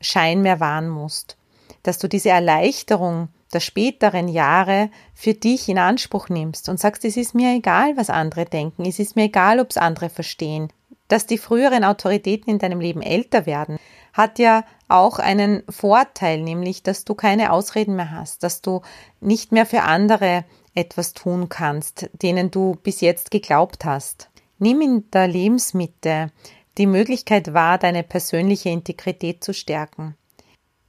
Schein 0.00 0.42
mehr 0.42 0.60
wahren 0.60 0.88
musst, 0.88 1.36
dass 1.82 1.98
du 1.98 2.08
diese 2.08 2.30
Erleichterung 2.30 3.28
der 3.52 3.60
späteren 3.60 4.28
Jahre 4.28 4.90
für 5.14 5.34
dich 5.34 5.68
in 5.68 5.78
Anspruch 5.78 6.28
nimmst 6.28 6.68
und 6.68 6.78
sagst, 6.78 7.04
es 7.04 7.16
ist 7.16 7.34
mir 7.34 7.54
egal, 7.54 7.96
was 7.96 8.10
andere 8.10 8.44
denken, 8.44 8.84
es 8.84 8.98
ist 8.98 9.16
mir 9.16 9.24
egal, 9.24 9.60
ob 9.60 9.70
es 9.70 9.78
andere 9.78 10.10
verstehen. 10.10 10.68
Dass 11.08 11.26
die 11.26 11.38
früheren 11.38 11.84
Autoritäten 11.84 12.50
in 12.50 12.58
deinem 12.58 12.80
Leben 12.80 13.00
älter 13.00 13.46
werden, 13.46 13.78
hat 14.12 14.38
ja 14.38 14.64
auch 14.88 15.18
einen 15.18 15.62
Vorteil, 15.68 16.42
nämlich, 16.42 16.82
dass 16.82 17.04
du 17.04 17.14
keine 17.14 17.52
Ausreden 17.52 17.96
mehr 17.96 18.10
hast, 18.10 18.42
dass 18.42 18.60
du 18.60 18.82
nicht 19.20 19.52
mehr 19.52 19.64
für 19.64 19.82
andere 19.82 20.44
etwas 20.74 21.14
tun 21.14 21.48
kannst, 21.48 22.10
denen 22.12 22.50
du 22.50 22.76
bis 22.82 23.00
jetzt 23.00 23.30
geglaubt 23.30 23.84
hast. 23.84 24.28
Nimm 24.58 24.80
in 24.80 25.10
der 25.10 25.28
Lebensmitte 25.28 26.32
die 26.78 26.86
Möglichkeit 26.86 27.54
wahr, 27.54 27.78
deine 27.78 28.02
persönliche 28.02 28.70
Integrität 28.70 29.42
zu 29.42 29.54
stärken. 29.54 30.16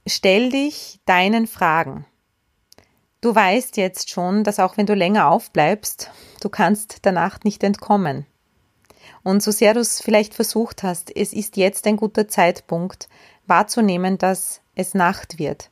Stell 0.06 0.50
dich 0.50 1.00
deinen 1.04 1.46
Fragen. 1.46 2.06
Du 3.20 3.34
weißt 3.34 3.76
jetzt 3.76 4.08
schon, 4.10 4.44
dass 4.44 4.58
auch 4.58 4.76
wenn 4.76 4.86
du 4.86 4.94
länger 4.94 5.30
aufbleibst, 5.30 6.10
du 6.40 6.48
kannst 6.48 7.04
der 7.04 7.12
Nacht 7.12 7.44
nicht 7.44 7.62
entkommen. 7.62 8.26
Und 9.22 9.42
so 9.42 9.50
sehr 9.50 9.74
du 9.74 9.80
es 9.80 10.00
vielleicht 10.00 10.34
versucht 10.34 10.82
hast, 10.82 11.14
es 11.14 11.32
ist 11.32 11.56
jetzt 11.56 11.86
ein 11.86 11.96
guter 11.96 12.28
Zeitpunkt, 12.28 13.08
wahrzunehmen, 13.46 14.16
dass 14.16 14.62
es 14.74 14.94
Nacht 14.94 15.38
wird. 15.38 15.70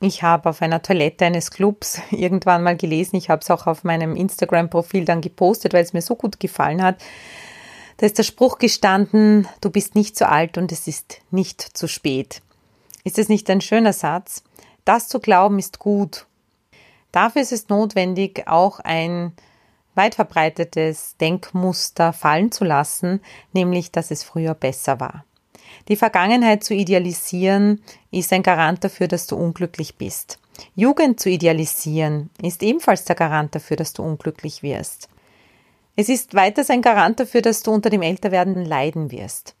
Ich 0.00 0.22
habe 0.22 0.48
auf 0.48 0.62
einer 0.62 0.80
Toilette 0.80 1.24
eines 1.24 1.50
Clubs 1.50 2.00
irgendwann 2.10 2.62
mal 2.62 2.76
gelesen, 2.76 3.16
ich 3.16 3.30
habe 3.30 3.42
es 3.42 3.50
auch 3.50 3.66
auf 3.66 3.84
meinem 3.84 4.14
Instagram-Profil 4.14 5.04
dann 5.04 5.20
gepostet, 5.20 5.72
weil 5.72 5.82
es 5.82 5.92
mir 5.92 6.02
so 6.02 6.14
gut 6.14 6.38
gefallen 6.38 6.82
hat. 6.82 6.96
Da 7.96 8.06
ist 8.06 8.18
der 8.18 8.22
Spruch 8.22 8.58
gestanden, 8.58 9.48
du 9.60 9.70
bist 9.70 9.96
nicht 9.96 10.16
zu 10.16 10.28
alt 10.28 10.56
und 10.56 10.70
es 10.70 10.86
ist 10.86 11.20
nicht 11.32 11.60
zu 11.60 11.88
spät. 11.88 12.42
Ist 13.02 13.18
es 13.18 13.28
nicht 13.28 13.50
ein 13.50 13.60
schöner 13.60 13.92
Satz? 13.92 14.44
Das 14.84 15.08
zu 15.08 15.18
glauben 15.18 15.58
ist 15.58 15.80
gut. 15.80 16.26
Dafür 17.10 17.42
ist 17.42 17.52
es 17.52 17.68
notwendig, 17.68 18.46
auch 18.46 18.78
ein 18.78 19.32
weit 19.94 20.14
verbreitetes 20.14 21.16
Denkmuster 21.16 22.12
fallen 22.12 22.52
zu 22.52 22.64
lassen, 22.64 23.20
nämlich, 23.52 23.90
dass 23.90 24.12
es 24.12 24.22
früher 24.22 24.54
besser 24.54 25.00
war. 25.00 25.24
Die 25.88 25.96
Vergangenheit 25.96 26.64
zu 26.64 26.74
idealisieren 26.74 27.82
ist 28.10 28.32
ein 28.32 28.42
Garant 28.42 28.84
dafür, 28.84 29.08
dass 29.08 29.26
du 29.26 29.36
unglücklich 29.36 29.96
bist. 29.96 30.38
Jugend 30.74 31.20
zu 31.20 31.30
idealisieren 31.30 32.30
ist 32.42 32.62
ebenfalls 32.62 33.04
der 33.04 33.16
Garant 33.16 33.54
dafür, 33.54 33.76
dass 33.76 33.92
du 33.92 34.02
unglücklich 34.02 34.62
wirst. 34.62 35.08
Es 35.96 36.08
ist 36.08 36.34
weiters 36.34 36.70
ein 36.70 36.82
Garant 36.82 37.20
dafür, 37.20 37.42
dass 37.42 37.62
du 37.62 37.72
unter 37.72 37.90
dem 37.90 38.02
Älterwerden 38.02 38.64
leiden 38.64 39.10
wirst 39.10 39.54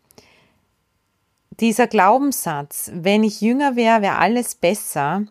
dieser 1.60 1.86
Glaubenssatz, 1.86 2.90
wenn 2.94 3.24
ich 3.24 3.40
jünger 3.40 3.76
wäre, 3.76 4.02
wäre 4.02 4.18
alles 4.18 4.54
besser, 4.54 5.24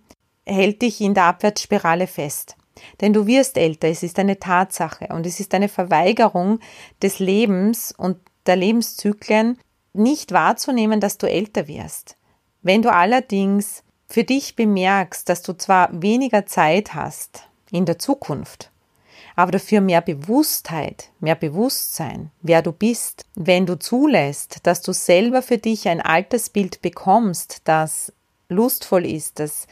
hält 0.46 0.82
dich 0.82 1.02
in 1.02 1.14
der 1.14 1.26
Abwärtsspirale 1.26 2.08
fest. 2.08 2.56
Denn 3.02 3.14
du 3.14 3.26
wirst 3.28 3.58
älter, 3.58 3.88
es 3.88 4.04
ist 4.04 4.20
eine 4.20 4.40
Tatsache 4.40 5.08
und 5.08 5.26
es 5.26 5.40
ist 5.40 5.54
eine 5.54 5.70
Verweigerung 5.70 6.60
des 7.02 7.20
Lebens 7.20 7.94
und 7.98 8.18
der 8.46 8.56
Lebenszyklen, 8.56 9.58
nicht 9.98 10.32
wahrzunehmen, 10.32 11.00
dass 11.00 11.18
du 11.18 11.28
älter 11.28 11.68
wirst. 11.68 12.18
Wenn 12.62 12.82
du 12.82 12.92
allerdings 12.92 13.84
für 14.08 14.24
dich 14.24 14.56
bemerkst, 14.56 15.28
dass 15.30 15.42
du 15.42 15.54
zwar 15.54 15.90
weniger 16.02 16.46
Zeit 16.46 16.94
hast 16.94 17.44
in 17.72 17.86
der 17.86 18.00
Zukunft, 18.00 18.72
aber 19.36 19.52
dafür 19.52 19.82
mehr 19.82 20.02
Bewusstheit, 20.02 21.12
mehr 21.20 21.36
Bewusstsein, 21.36 22.32
wer 22.42 22.64
du 22.64 22.72
bist. 22.72 23.26
Wenn 23.36 23.68
du 23.68 23.78
zulässt, 23.78 24.60
dass 24.64 24.82
du 24.82 24.94
selber 24.94 25.44
für 25.44 25.60
dich 25.60 25.88
ein 25.88 26.02
Altersbild 26.02 26.82
bekommst, 26.82 27.62
das 27.66 28.12
lustvoll 28.50 29.06
ist, 29.06 29.40
das 29.40 29.68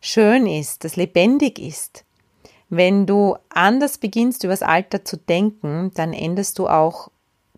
schön 0.00 0.46
ist, 0.46 0.84
das 0.84 0.96
lebendig 0.96 1.58
ist. 1.58 2.04
Wenn 2.70 3.04
du 3.04 3.36
anders 3.50 3.98
beginnst, 3.98 4.44
über 4.44 4.54
das 4.54 4.62
Alter 4.62 5.04
zu 5.04 5.18
denken, 5.18 5.90
dann 5.94 6.14
änderst 6.14 6.58
du 6.58 6.68
auch 6.68 7.10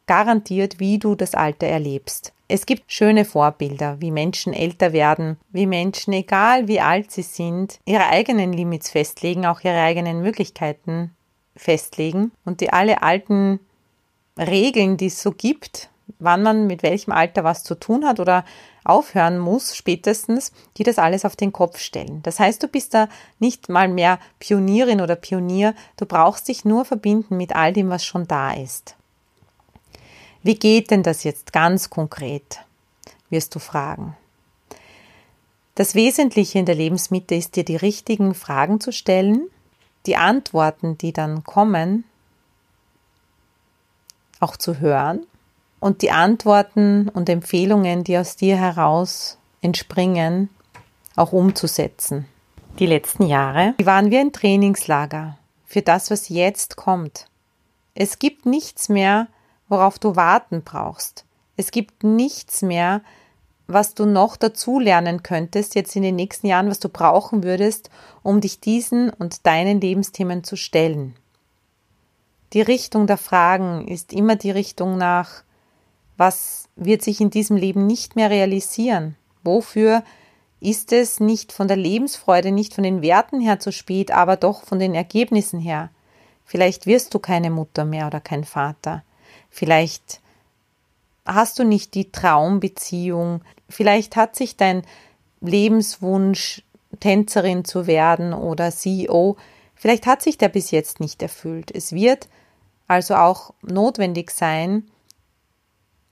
garantiert, 0.06 0.80
wie 0.80 0.98
du 0.98 1.14
das 1.14 1.34
Alter 1.34 1.66
erlebst. 1.66 2.32
Es 2.48 2.66
gibt 2.66 2.92
schöne 2.92 3.24
Vorbilder, 3.24 4.00
wie 4.00 4.10
Menschen 4.10 4.52
älter 4.52 4.92
werden, 4.92 5.38
wie 5.52 5.66
Menschen, 5.66 6.12
egal 6.12 6.68
wie 6.68 6.80
alt 6.80 7.10
sie 7.10 7.22
sind, 7.22 7.78
ihre 7.86 8.06
eigenen 8.08 8.52
Limits 8.52 8.90
festlegen, 8.90 9.46
auch 9.46 9.60
ihre 9.62 9.80
eigenen 9.80 10.20
Möglichkeiten 10.20 11.16
festlegen 11.56 12.32
und 12.44 12.60
die 12.60 12.72
alle 12.72 13.02
alten 13.02 13.60
Regeln, 14.38 14.96
die 14.96 15.06
es 15.06 15.22
so 15.22 15.32
gibt, 15.32 15.90
wann 16.18 16.42
man 16.42 16.66
mit 16.66 16.82
welchem 16.82 17.12
Alter 17.12 17.44
was 17.44 17.64
zu 17.64 17.74
tun 17.74 18.04
hat 18.04 18.20
oder 18.20 18.44
aufhören 18.84 19.38
muss, 19.38 19.76
spätestens, 19.76 20.52
die 20.76 20.82
das 20.82 20.98
alles 20.98 21.24
auf 21.24 21.36
den 21.36 21.52
Kopf 21.52 21.78
stellen. 21.78 22.20
Das 22.22 22.40
heißt, 22.40 22.62
du 22.62 22.68
bist 22.68 22.94
da 22.94 23.08
nicht 23.38 23.68
mal 23.68 23.88
mehr 23.88 24.18
Pionierin 24.40 25.00
oder 25.00 25.16
Pionier, 25.16 25.74
du 25.96 26.06
brauchst 26.06 26.48
dich 26.48 26.64
nur 26.64 26.84
verbinden 26.84 27.36
mit 27.36 27.54
all 27.54 27.72
dem, 27.72 27.90
was 27.90 28.04
schon 28.04 28.26
da 28.26 28.52
ist. 28.52 28.96
Wie 30.42 30.57
geht 30.57 30.90
denn 30.90 31.02
das 31.02 31.24
jetzt 31.24 31.52
ganz 31.52 31.90
konkret? 31.90 32.61
wirst 33.31 33.55
du 33.55 33.61
fragen. 33.61 34.14
Das 35.74 35.94
Wesentliche 35.94 36.59
in 36.59 36.66
der 36.66 36.74
Lebensmitte 36.74 37.35
ist 37.35 37.57
dir 37.57 37.64
die 37.64 37.76
richtigen 37.76 38.35
Fragen 38.35 38.78
zu 38.78 38.92
stellen 38.92 39.48
die 40.07 40.16
Antworten, 40.16 40.98
die 40.98 41.12
dann 41.12 41.44
kommen, 41.44 42.05
auch 44.40 44.57
zu 44.57 44.81
hören 44.81 45.26
und 45.81 46.02
die 46.02 46.11
Antworten 46.11 47.09
und 47.09 47.28
Empfehlungen, 47.28 48.05
die 48.05 48.18
aus 48.18 48.37
dir 48.37 48.57
heraus 48.57 49.38
entspringen, 49.61 50.48
auch 51.14 51.33
umzusetzen. 51.33 52.26
Die 52.78 52.87
letzten 52.87 53.26
Jahre 53.26 53.74
waren 53.83 54.11
wie 54.11 54.18
ein 54.18 54.33
Trainingslager 54.33 55.38
für 55.66 55.83
das, 55.83 56.11
was 56.11 56.28
jetzt 56.28 56.76
kommt. 56.76 57.26
Es 57.94 58.18
gibt 58.18 58.46
nichts 58.46 58.88
mehr, 58.88 59.28
worauf 59.72 59.98
du 59.98 60.16
warten 60.16 60.62
brauchst. 60.62 61.24
Es 61.56 61.70
gibt 61.70 62.04
nichts 62.04 62.61
mehr, 62.61 63.00
was 63.66 63.94
du 63.94 64.04
noch 64.04 64.37
dazu 64.37 64.78
lernen 64.78 65.22
könntest 65.22 65.74
jetzt 65.74 65.96
in 65.96 66.02
den 66.02 66.14
nächsten 66.14 66.46
Jahren, 66.46 66.68
was 66.68 66.78
du 66.78 66.90
brauchen 66.90 67.42
würdest, 67.42 67.88
um 68.22 68.42
dich 68.42 68.61
diesen 68.61 69.08
und 69.08 69.46
deinen 69.46 69.80
Lebensthemen 69.80 70.44
zu 70.44 70.56
stellen. 70.56 71.16
Die 72.52 72.61
Richtung 72.61 73.06
der 73.06 73.16
Fragen 73.16 73.88
ist 73.88 74.12
immer 74.12 74.37
die 74.37 74.50
Richtung 74.50 74.98
nach, 74.98 75.42
was 76.18 76.68
wird 76.76 77.00
sich 77.00 77.22
in 77.22 77.30
diesem 77.30 77.56
Leben 77.56 77.87
nicht 77.87 78.14
mehr 78.14 78.28
realisieren? 78.28 79.16
Wofür 79.42 80.02
ist 80.61 80.92
es 80.92 81.18
nicht 81.18 81.50
von 81.50 81.66
der 81.66 81.78
Lebensfreude, 81.78 82.52
nicht 82.52 82.74
von 82.74 82.85
den 82.85 83.00
Werten 83.00 83.40
her 83.40 83.58
zu 83.58 83.72
spät, 83.72 84.11
aber 84.11 84.37
doch 84.37 84.64
von 84.64 84.78
den 84.78 84.94
Ergebnissen 84.94 85.61
her? 85.61 85.88
Vielleicht 86.44 86.85
wirst 86.85 87.14
du 87.14 87.18
keine 87.18 87.48
Mutter 87.48 87.87
mehr 87.87 88.06
oder 88.06 88.20
kein 88.20 88.44
Vater. 88.44 89.02
Vielleicht 89.52 90.20
hast 91.26 91.58
du 91.58 91.64
nicht 91.64 91.94
die 91.94 92.10
Traumbeziehung. 92.10 93.42
Vielleicht 93.68 94.16
hat 94.16 94.34
sich 94.34 94.56
dein 94.56 94.82
Lebenswunsch, 95.42 96.64
Tänzerin 97.00 97.64
zu 97.64 97.86
werden 97.86 98.32
oder 98.32 98.70
CEO, 98.70 99.36
vielleicht 99.74 100.06
hat 100.06 100.22
sich 100.22 100.38
der 100.38 100.48
bis 100.48 100.70
jetzt 100.70 101.00
nicht 101.00 101.22
erfüllt. 101.22 101.70
Es 101.74 101.92
wird 101.92 102.28
also 102.86 103.14
auch 103.14 103.54
notwendig 103.62 104.30
sein, 104.30 104.84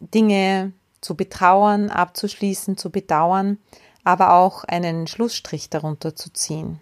Dinge 0.00 0.72
zu 1.00 1.14
betrauern, 1.14 1.90
abzuschließen, 1.90 2.76
zu 2.76 2.90
bedauern, 2.90 3.58
aber 4.04 4.34
auch 4.34 4.64
einen 4.64 5.06
Schlussstrich 5.06 5.70
darunter 5.70 6.16
zu 6.16 6.32
ziehen. 6.32 6.80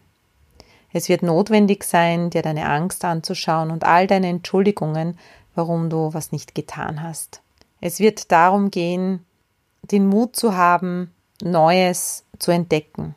Es 0.92 1.08
wird 1.08 1.22
notwendig 1.22 1.84
sein, 1.84 2.30
dir 2.30 2.42
deine 2.42 2.66
Angst 2.68 3.04
anzuschauen 3.04 3.70
und 3.70 3.84
all 3.84 4.06
deine 4.06 4.28
Entschuldigungen, 4.28 5.18
warum 5.58 5.90
du 5.90 6.14
was 6.14 6.32
nicht 6.32 6.54
getan 6.54 7.02
hast. 7.02 7.42
Es 7.80 8.00
wird 8.00 8.32
darum 8.32 8.70
gehen, 8.70 9.26
den 9.82 10.06
Mut 10.06 10.36
zu 10.36 10.56
haben, 10.56 11.12
Neues 11.42 12.24
zu 12.38 12.50
entdecken. 12.50 13.14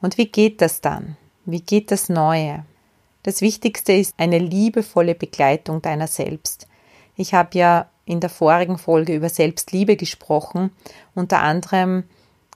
Und 0.00 0.18
wie 0.18 0.26
geht 0.26 0.60
das 0.62 0.80
dann? 0.80 1.16
Wie 1.44 1.60
geht 1.60 1.90
das 1.90 2.08
Neue? 2.08 2.64
Das 3.22 3.42
Wichtigste 3.42 3.92
ist 3.92 4.14
eine 4.16 4.38
liebevolle 4.38 5.14
Begleitung 5.14 5.82
deiner 5.82 6.06
selbst. 6.06 6.66
Ich 7.16 7.34
habe 7.34 7.58
ja 7.58 7.86
in 8.06 8.20
der 8.20 8.30
vorigen 8.30 8.78
Folge 8.78 9.14
über 9.14 9.28
Selbstliebe 9.28 9.96
gesprochen. 9.96 10.70
Unter 11.14 11.40
anderem 11.40 12.04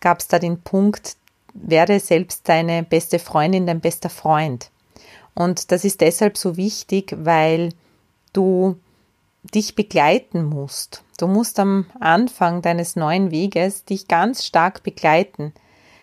gab 0.01 0.21
es 0.21 0.29
da 0.29 0.39
den 0.39 0.61
Punkt, 0.63 1.17
werde 1.53 2.01
selbst 2.01 2.49
deine 2.49 2.83
beste 2.83 3.19
Freundin, 3.19 3.67
dein 3.67 3.81
bester 3.81 4.11
Freund. 4.11 4.71
Und 5.35 5.71
das 5.71 5.85
ist 5.85 6.01
deshalb 6.01 6.39
so 6.39 6.57
wichtig, 6.57 7.15
weil 7.19 7.71
du 8.35 8.77
dich 9.43 9.75
begleiten 9.75 10.45
musst. 10.45 11.03
Du 11.19 11.27
musst 11.27 11.59
am 11.59 11.87
Anfang 12.01 12.61
deines 12.61 12.97
neuen 12.97 13.31
Weges 13.31 13.85
dich 13.85 14.09
ganz 14.09 14.45
stark 14.45 14.83
begleiten, 14.83 15.53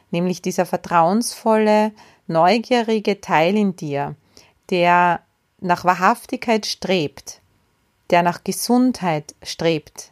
nämlich 0.10 0.42
dieser 0.42 0.66
vertrauensvolle, 0.66 1.92
neugierige 2.28 3.22
Teil 3.22 3.56
in 3.56 3.76
dir, 3.76 4.16
der 4.70 5.22
nach 5.60 5.86
Wahrhaftigkeit 5.86 6.66
strebt, 6.66 7.42
der 8.10 8.24
nach 8.24 8.44
Gesundheit 8.44 9.36
strebt, 9.44 10.12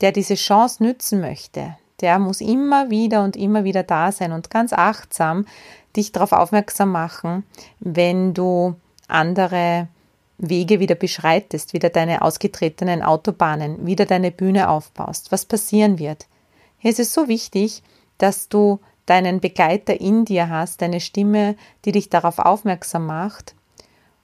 der 0.00 0.12
diese 0.12 0.34
Chance 0.34 0.82
nützen 0.82 1.20
möchte, 1.20 1.76
der 2.00 2.18
muss 2.18 2.40
immer 2.40 2.90
wieder 2.90 3.24
und 3.24 3.36
immer 3.36 3.64
wieder 3.64 3.82
da 3.82 4.12
sein 4.12 4.32
und 4.32 4.50
ganz 4.50 4.72
achtsam 4.72 5.46
dich 5.96 6.12
darauf 6.12 6.32
aufmerksam 6.32 6.92
machen, 6.92 7.44
wenn 7.80 8.34
du 8.34 8.76
andere 9.08 9.88
Wege 10.38 10.80
wieder 10.80 10.94
beschreitest, 10.94 11.72
wieder 11.72 11.90
deine 11.90 12.22
ausgetretenen 12.22 13.02
Autobahnen, 13.02 13.86
wieder 13.86 14.06
deine 14.06 14.30
Bühne 14.30 14.68
aufbaust, 14.68 15.32
was 15.32 15.44
passieren 15.44 15.98
wird. 15.98 16.26
Hier 16.78 16.92
ist 16.92 17.00
es 17.00 17.12
so 17.12 17.28
wichtig, 17.28 17.82
dass 18.18 18.48
du 18.48 18.78
deinen 19.06 19.40
Begleiter 19.40 20.00
in 20.00 20.24
dir 20.24 20.48
hast, 20.48 20.80
deine 20.80 21.00
Stimme, 21.00 21.56
die 21.84 21.92
dich 21.92 22.08
darauf 22.08 22.38
aufmerksam 22.38 23.06
macht 23.06 23.54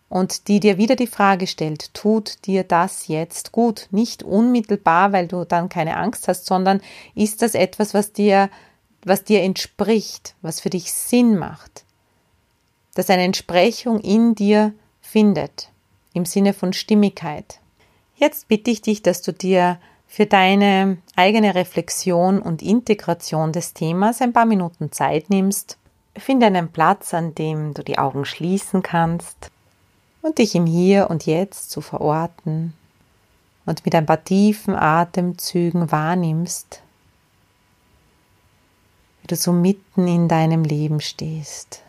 und 0.09 0.46
die 0.46 0.61
dir 0.61 0.79
wieder 0.79 0.94
die 0.94 1.07
Frage 1.09 1.46
stellt, 1.46 1.92
tut 1.94 2.46
dir 2.46 2.62
das 2.62 3.09
jetzt 3.09 3.50
gut? 3.50 3.88
Nicht 3.90 4.22
unmittelbar, 4.22 5.12
weil 5.12 5.27
du 5.27 5.44
dann 5.44 5.68
keine 5.68 5.96
Angst 5.96 6.29
hast, 6.29 6.46
sondern 6.46 6.81
ist 7.14 7.42
das 7.42 7.55
etwas, 7.55 7.94
was 7.94 8.12
dir, 8.12 8.50
was 9.05 9.24
dir 9.24 9.42
entspricht, 9.42 10.37
was 10.42 10.61
für 10.61 10.70
dich 10.70 10.92
Sinn 10.92 11.38
macht, 11.38 11.85
dass 12.94 13.11
eine 13.11 13.24
Entsprechung 13.24 13.98
in 14.00 14.35
dir 14.35 14.74
findet, 15.00 15.70
im 16.14 16.24
Sinne 16.24 16.55
von 16.55 16.72
Stimmigkeit. 16.72 17.61
Jetzt 18.16 18.48
bitte 18.48 18.70
ich 18.70 18.81
dich, 18.81 19.03
dass 19.03 19.20
du 19.20 19.33
dir 19.33 19.79
für 20.07 20.27
deine 20.27 20.98
eigene 21.16 21.55
Reflexion 21.55 22.40
und 22.40 22.62
Integration 22.62 23.53
des 23.53 23.74
Themas 23.74 24.22
ein 24.22 24.33
paar 24.33 24.46
Minuten 24.46 24.92
Zeit 24.92 25.29
nimmst. 25.29 25.77
Finde 26.16 26.46
einen 26.46 26.68
Platz, 26.68 27.12
an 27.12 27.35
dem 27.35 27.74
du 27.74 27.83
die 27.83 27.98
Augen 27.98 28.24
schließen 28.24 28.83
kannst 28.83 29.50
und 30.22 30.38
dich 30.38 30.55
im 30.55 30.66
Hier 30.66 31.11
und 31.11 31.27
Jetzt 31.27 31.70
zu 31.70 31.81
verorten 31.81 32.74
und 33.66 33.85
mit 33.85 33.94
ein 33.94 34.07
paar 34.07 34.22
tiefen 34.22 34.77
Atemzügen 34.77 35.90
wahrnimmst, 35.90 36.83
wie 39.22 39.27
du 39.27 39.37
so 39.37 39.53
mitten 39.53 40.07
in 40.07 40.29
deinem 40.29 40.62
Leben 40.62 41.00
stehst. 41.00 41.83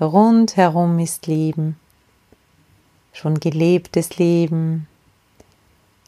Rundherum 0.00 0.98
ist 0.98 1.26
Leben, 1.26 1.80
schon 3.16 3.40
gelebtes 3.40 4.18
Leben, 4.18 4.86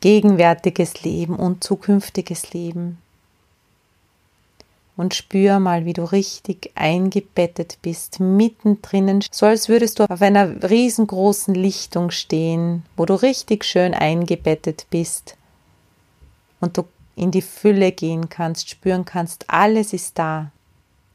gegenwärtiges 0.01 1.03
Leben 1.03 1.37
und 1.37 1.65
zukünftiges 1.65 2.53
Leben. 2.53 2.99
Und 4.97 5.15
spür 5.15 5.61
mal, 5.61 5.85
wie 5.85 5.93
du 5.93 6.03
richtig 6.05 6.73
eingebettet 6.75 7.79
bist, 7.83 8.19
mittendrin, 8.19 9.21
so 9.31 9.47
als 9.47 9.69
würdest 9.69 10.01
du 10.01 10.05
auf 10.05 10.21
einer 10.21 10.69
riesengroßen 10.69 11.55
Lichtung 11.55 12.11
stehen, 12.11 12.85
wo 12.97 13.07
du 13.07 13.15
richtig 13.15 13.65
schön 13.65 13.95
eingebettet 13.95 14.87
bist 14.91 15.37
und 16.61 16.77
du 16.77 16.85
in 17.15 17.31
die 17.31 17.43
Fülle 17.43 17.93
gehen 17.93 18.29
kannst, 18.29 18.69
spüren 18.69 19.05
kannst, 19.05 19.45
alles 19.49 19.93
ist 19.93 20.19
da. 20.19 20.51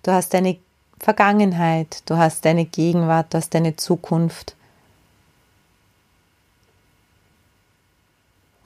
Du 0.04 0.12
hast 0.12 0.34
deine 0.34 0.58
Vergangenheit, 1.00 2.02
du 2.06 2.18
hast 2.18 2.46
deine 2.46 2.66
Gegenwart, 2.66 3.34
du 3.34 3.38
hast 3.38 3.54
deine 3.54 3.76
Zukunft. 3.76 4.56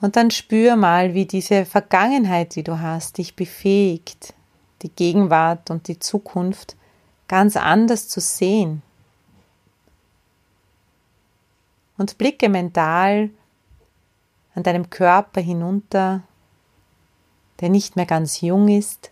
Und 0.00 0.16
dann 0.16 0.30
spür 0.30 0.76
mal, 0.76 1.14
wie 1.14 1.26
diese 1.26 1.64
Vergangenheit, 1.64 2.54
die 2.54 2.62
du 2.62 2.80
hast, 2.80 3.18
dich 3.18 3.34
befähigt, 3.34 4.34
die 4.82 4.90
Gegenwart 4.90 5.70
und 5.70 5.88
die 5.88 5.98
Zukunft 5.98 6.76
ganz 7.26 7.56
anders 7.56 8.08
zu 8.08 8.20
sehen. 8.20 8.82
Und 11.96 12.16
blicke 12.16 12.48
mental 12.48 13.30
an 14.54 14.62
deinem 14.62 14.88
Körper 14.88 15.40
hinunter, 15.40 16.22
der 17.60 17.68
nicht 17.68 17.96
mehr 17.96 18.06
ganz 18.06 18.40
jung 18.40 18.68
ist, 18.68 19.10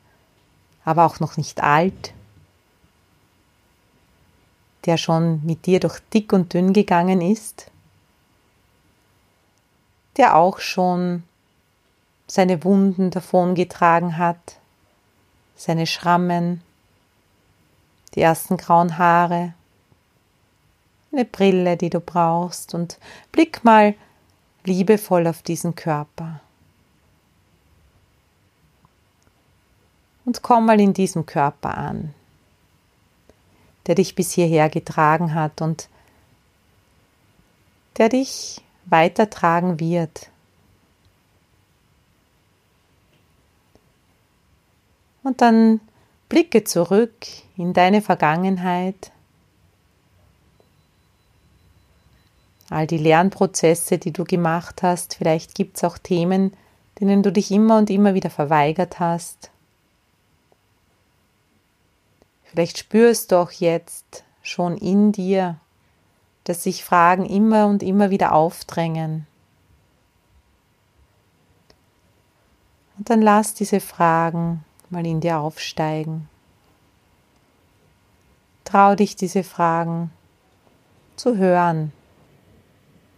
aber 0.84 1.04
auch 1.04 1.18
noch 1.18 1.36
nicht 1.36 1.64
alt, 1.64 2.14
der 4.84 4.98
schon 4.98 5.44
mit 5.44 5.66
dir 5.66 5.80
durch 5.80 5.98
dick 6.14 6.32
und 6.32 6.54
dünn 6.54 6.72
gegangen 6.72 7.20
ist 7.20 7.72
der 10.16 10.36
auch 10.36 10.58
schon 10.58 11.22
seine 12.26 12.64
Wunden 12.64 13.10
davongetragen 13.10 14.18
hat, 14.18 14.58
seine 15.54 15.86
Schrammen, 15.86 16.62
die 18.14 18.20
ersten 18.20 18.56
grauen 18.56 18.98
Haare, 18.98 19.54
eine 21.12 21.24
Brille, 21.24 21.76
die 21.76 21.90
du 21.90 22.00
brauchst 22.00 22.74
und 22.74 22.98
blick 23.32 23.64
mal 23.64 23.94
liebevoll 24.64 25.26
auf 25.26 25.42
diesen 25.42 25.74
Körper. 25.74 26.40
Und 30.24 30.42
komm 30.42 30.66
mal 30.66 30.80
in 30.80 30.92
diesem 30.92 31.24
Körper 31.24 31.78
an, 31.78 32.12
der 33.86 33.94
dich 33.94 34.16
bis 34.16 34.32
hierher 34.32 34.68
getragen 34.68 35.34
hat 35.34 35.62
und 35.62 35.88
der 37.96 38.08
dich 38.08 38.60
weitertragen 38.86 39.80
wird. 39.80 40.30
Und 45.22 45.40
dann 45.40 45.80
blicke 46.28 46.64
zurück 46.64 47.26
in 47.56 47.72
deine 47.72 48.00
Vergangenheit, 48.00 49.10
all 52.70 52.86
die 52.86 52.98
Lernprozesse, 52.98 53.98
die 53.98 54.12
du 54.12 54.24
gemacht 54.24 54.82
hast. 54.82 55.14
Vielleicht 55.14 55.54
gibt 55.54 55.76
es 55.76 55.84
auch 55.84 55.98
Themen, 55.98 56.52
denen 57.00 57.22
du 57.22 57.30
dich 57.32 57.50
immer 57.50 57.78
und 57.78 57.90
immer 57.90 58.14
wieder 58.14 58.30
verweigert 58.30 58.98
hast. 58.98 59.50
Vielleicht 62.44 62.78
spürst 62.78 63.32
du 63.32 63.36
auch 63.36 63.50
jetzt 63.50 64.24
schon 64.42 64.76
in 64.76 65.12
dir, 65.12 65.58
dass 66.46 66.62
sich 66.62 66.84
Fragen 66.84 67.26
immer 67.26 67.66
und 67.66 67.82
immer 67.82 68.10
wieder 68.10 68.32
aufdrängen. 68.32 69.26
Und 72.96 73.10
dann 73.10 73.20
lass 73.20 73.52
diese 73.52 73.80
Fragen 73.80 74.64
mal 74.88 75.04
in 75.04 75.20
dir 75.20 75.40
aufsteigen. 75.40 76.28
Trau 78.64 78.94
dich, 78.94 79.16
diese 79.16 79.42
Fragen 79.42 80.10
zu 81.16 81.36
hören, 81.36 81.92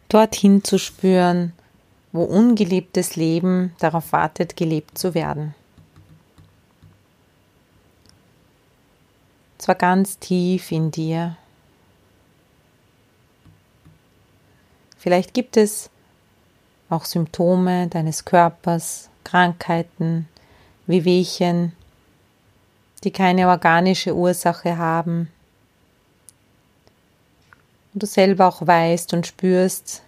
dorthin 0.09 0.65
zu 0.65 0.79
spüren, 0.79 1.53
wo 2.13 2.25
ungeliebtes 2.25 3.17
Leben 3.17 3.75
darauf 3.79 4.13
wartet, 4.13 4.57
gelebt 4.57 4.97
zu 4.97 5.15
werden. 5.15 5.55
Zwar 9.59 9.75
ganz 9.75 10.19
tief 10.19 10.73
in 10.73 10.91
dir. 10.91 11.37
Vielleicht 14.99 15.33
gibt 15.33 15.57
es 15.57 15.91
auch 16.91 17.05
Symptome 17.05 17.87
deines 17.89 18.25
Körpers, 18.25 19.09
Krankheiten, 19.25 20.29
Wehwehchen, 20.87 21.73
die 23.05 23.13
keine 23.13 23.49
organische 23.49 24.15
Ursache 24.15 24.77
haben. 24.77 25.31
Und 27.95 28.03
du 28.03 28.07
selber 28.07 28.49
auch 28.49 28.67
weißt 28.67 29.15
und 29.15 29.27
spürst, 29.27 30.03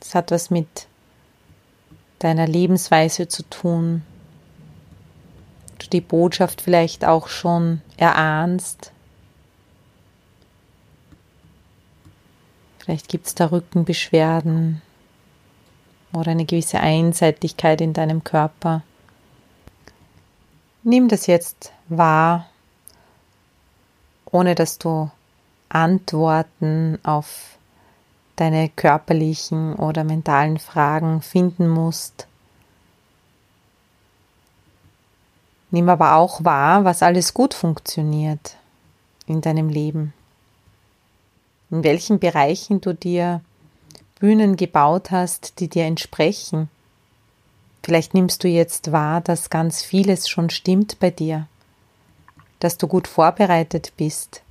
es 0.00 0.14
hat 0.14 0.30
was 0.30 0.50
mit 0.50 0.86
deiner 2.18 2.46
Lebensweise 2.46 3.28
zu 3.28 3.42
tun. 3.50 4.02
Du 5.78 5.86
die 5.88 6.00
Botschaft 6.00 6.60
vielleicht 6.60 7.04
auch 7.04 7.28
schon 7.28 7.82
erahnst. 7.96 8.92
Vielleicht 12.80 13.08
gibt 13.08 13.26
es 13.26 13.34
da 13.34 13.46
Rückenbeschwerden 13.50 14.80
oder 16.14 16.30
eine 16.30 16.46
gewisse 16.46 16.80
Einseitigkeit 16.80 17.82
in 17.82 17.92
deinem 17.92 18.24
Körper. 18.24 18.82
Nimm 20.82 21.08
das 21.08 21.26
jetzt 21.26 21.72
wahr, 21.88 22.46
ohne 24.24 24.54
dass 24.54 24.78
du 24.78 25.10
Antworten 25.68 26.98
auf 27.02 27.58
deine 28.36 28.70
körperlichen 28.70 29.74
oder 29.74 30.02
mentalen 30.02 30.58
Fragen 30.58 31.20
finden 31.20 31.68
musst. 31.68 32.26
Nimm 35.70 35.90
aber 35.90 36.14
auch 36.14 36.42
wahr, 36.42 36.84
was 36.84 37.02
alles 37.02 37.34
gut 37.34 37.52
funktioniert 37.52 38.56
in 39.26 39.42
deinem 39.42 39.68
Leben 39.68 40.14
in 41.70 41.84
welchen 41.84 42.18
Bereichen 42.18 42.80
du 42.80 42.94
dir 42.94 43.42
Bühnen 44.18 44.56
gebaut 44.56 45.10
hast, 45.10 45.60
die 45.60 45.68
dir 45.68 45.84
entsprechen. 45.84 46.68
Vielleicht 47.82 48.12
nimmst 48.12 48.44
du 48.44 48.48
jetzt 48.48 48.92
wahr, 48.92 49.20
dass 49.20 49.50
ganz 49.50 49.82
vieles 49.82 50.28
schon 50.28 50.50
stimmt 50.50 50.98
bei 51.00 51.10
dir, 51.10 51.46
dass 52.58 52.76
du 52.76 52.86
gut 52.86 53.08
vorbereitet 53.08 53.92
bist 53.96 54.42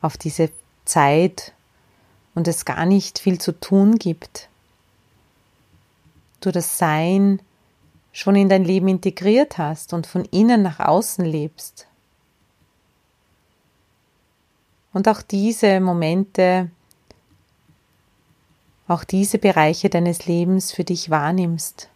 auf 0.00 0.16
diese 0.16 0.50
Zeit 0.84 1.52
und 2.34 2.48
es 2.48 2.64
gar 2.64 2.84
nicht 2.86 3.18
viel 3.18 3.40
zu 3.40 3.52
tun 3.52 3.96
gibt. 3.96 4.48
Du 6.40 6.50
das 6.50 6.78
Sein 6.78 7.40
schon 8.12 8.36
in 8.36 8.48
dein 8.48 8.64
Leben 8.64 8.88
integriert 8.88 9.58
hast 9.58 9.92
und 9.92 10.06
von 10.06 10.24
innen 10.26 10.62
nach 10.62 10.80
außen 10.80 11.24
lebst. 11.24 11.86
Und 14.94 15.08
auch 15.08 15.20
diese 15.20 15.80
Momente, 15.80 16.70
auch 18.88 19.04
diese 19.04 19.38
Bereiche 19.38 19.90
deines 19.90 20.24
Lebens 20.26 20.72
für 20.72 20.84
dich 20.84 21.10
wahrnimmst. 21.10 21.90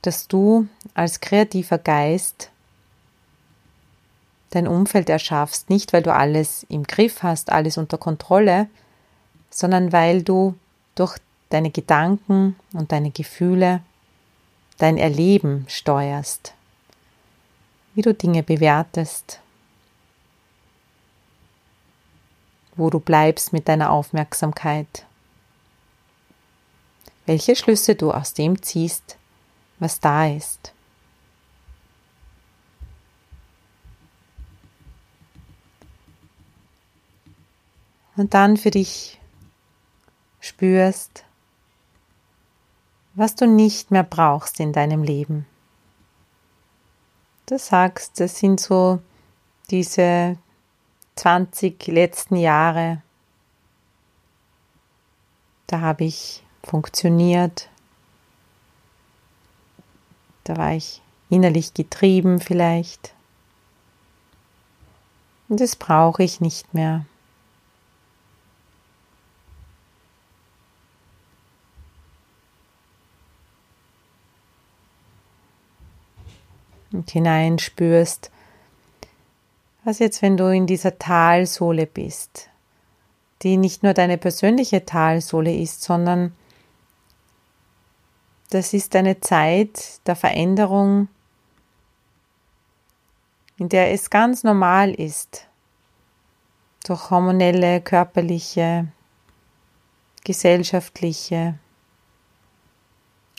Dass 0.00 0.26
du 0.26 0.66
als 0.94 1.20
kreativer 1.20 1.78
Geist 1.78 2.50
dein 4.50 4.66
Umfeld 4.66 5.08
erschaffst, 5.08 5.70
nicht 5.70 5.92
weil 5.92 6.02
du 6.02 6.12
alles 6.12 6.64
im 6.68 6.82
Griff 6.82 7.22
hast, 7.22 7.50
alles 7.50 7.78
unter 7.78 7.98
Kontrolle, 7.98 8.68
sondern 9.50 9.92
weil 9.92 10.22
du 10.22 10.54
durch 10.94 11.18
deine 11.50 11.70
Gedanken 11.70 12.56
und 12.72 12.92
deine 12.92 13.10
Gefühle 13.10 13.82
dein 14.78 14.96
Erleben 14.96 15.64
steuerst, 15.68 16.54
wie 17.94 18.02
du 18.02 18.14
Dinge 18.14 18.42
bewertest, 18.42 19.40
wo 22.76 22.90
du 22.90 23.00
bleibst 23.00 23.52
mit 23.52 23.68
deiner 23.68 23.90
Aufmerksamkeit, 23.90 25.06
welche 27.26 27.54
Schlüsse 27.54 27.94
du 27.94 28.10
aus 28.10 28.34
dem 28.34 28.62
ziehst, 28.62 29.16
was 29.78 30.00
da 30.00 30.26
ist. 30.26 30.72
Und 38.16 38.34
dann 38.34 38.56
für 38.56 38.70
dich 38.70 39.18
spürst, 40.40 41.24
was 43.14 43.34
du 43.34 43.46
nicht 43.46 43.90
mehr 43.90 44.02
brauchst 44.02 44.60
in 44.60 44.72
deinem 44.72 45.02
Leben. 45.02 45.46
Du 47.46 47.58
sagst, 47.58 48.20
das 48.20 48.38
sind 48.38 48.60
so 48.60 49.00
diese 49.70 50.38
20 51.16 51.86
letzten 51.88 52.36
Jahre, 52.36 53.02
da 55.66 55.80
habe 55.80 56.04
ich 56.04 56.42
funktioniert, 56.62 57.68
da 60.44 60.56
war 60.56 60.74
ich 60.74 61.00
innerlich 61.30 61.72
getrieben 61.74 62.40
vielleicht. 62.40 63.14
Und 65.48 65.60
das 65.60 65.76
brauche 65.76 66.22
ich 66.22 66.40
nicht 66.40 66.74
mehr. 66.74 67.06
Und 76.92 77.10
hineinspürst. 77.10 78.30
Was 79.84 79.98
jetzt, 79.98 80.22
wenn 80.22 80.36
du 80.36 80.52
in 80.52 80.66
dieser 80.66 80.98
Talsohle 80.98 81.86
bist, 81.86 82.48
die 83.42 83.56
nicht 83.56 83.82
nur 83.82 83.94
deine 83.94 84.18
persönliche 84.18 84.84
Talsohle 84.84 85.54
ist, 85.54 85.82
sondern 85.82 86.34
das 88.50 88.72
ist 88.74 88.94
eine 88.94 89.18
Zeit 89.20 90.06
der 90.06 90.14
Veränderung, 90.14 91.08
in 93.56 93.68
der 93.68 93.92
es 93.92 94.10
ganz 94.10 94.44
normal 94.44 94.92
ist, 94.92 95.48
durch 96.84 97.10
hormonelle, 97.10 97.80
körperliche, 97.80 98.88
gesellschaftliche 100.24 101.58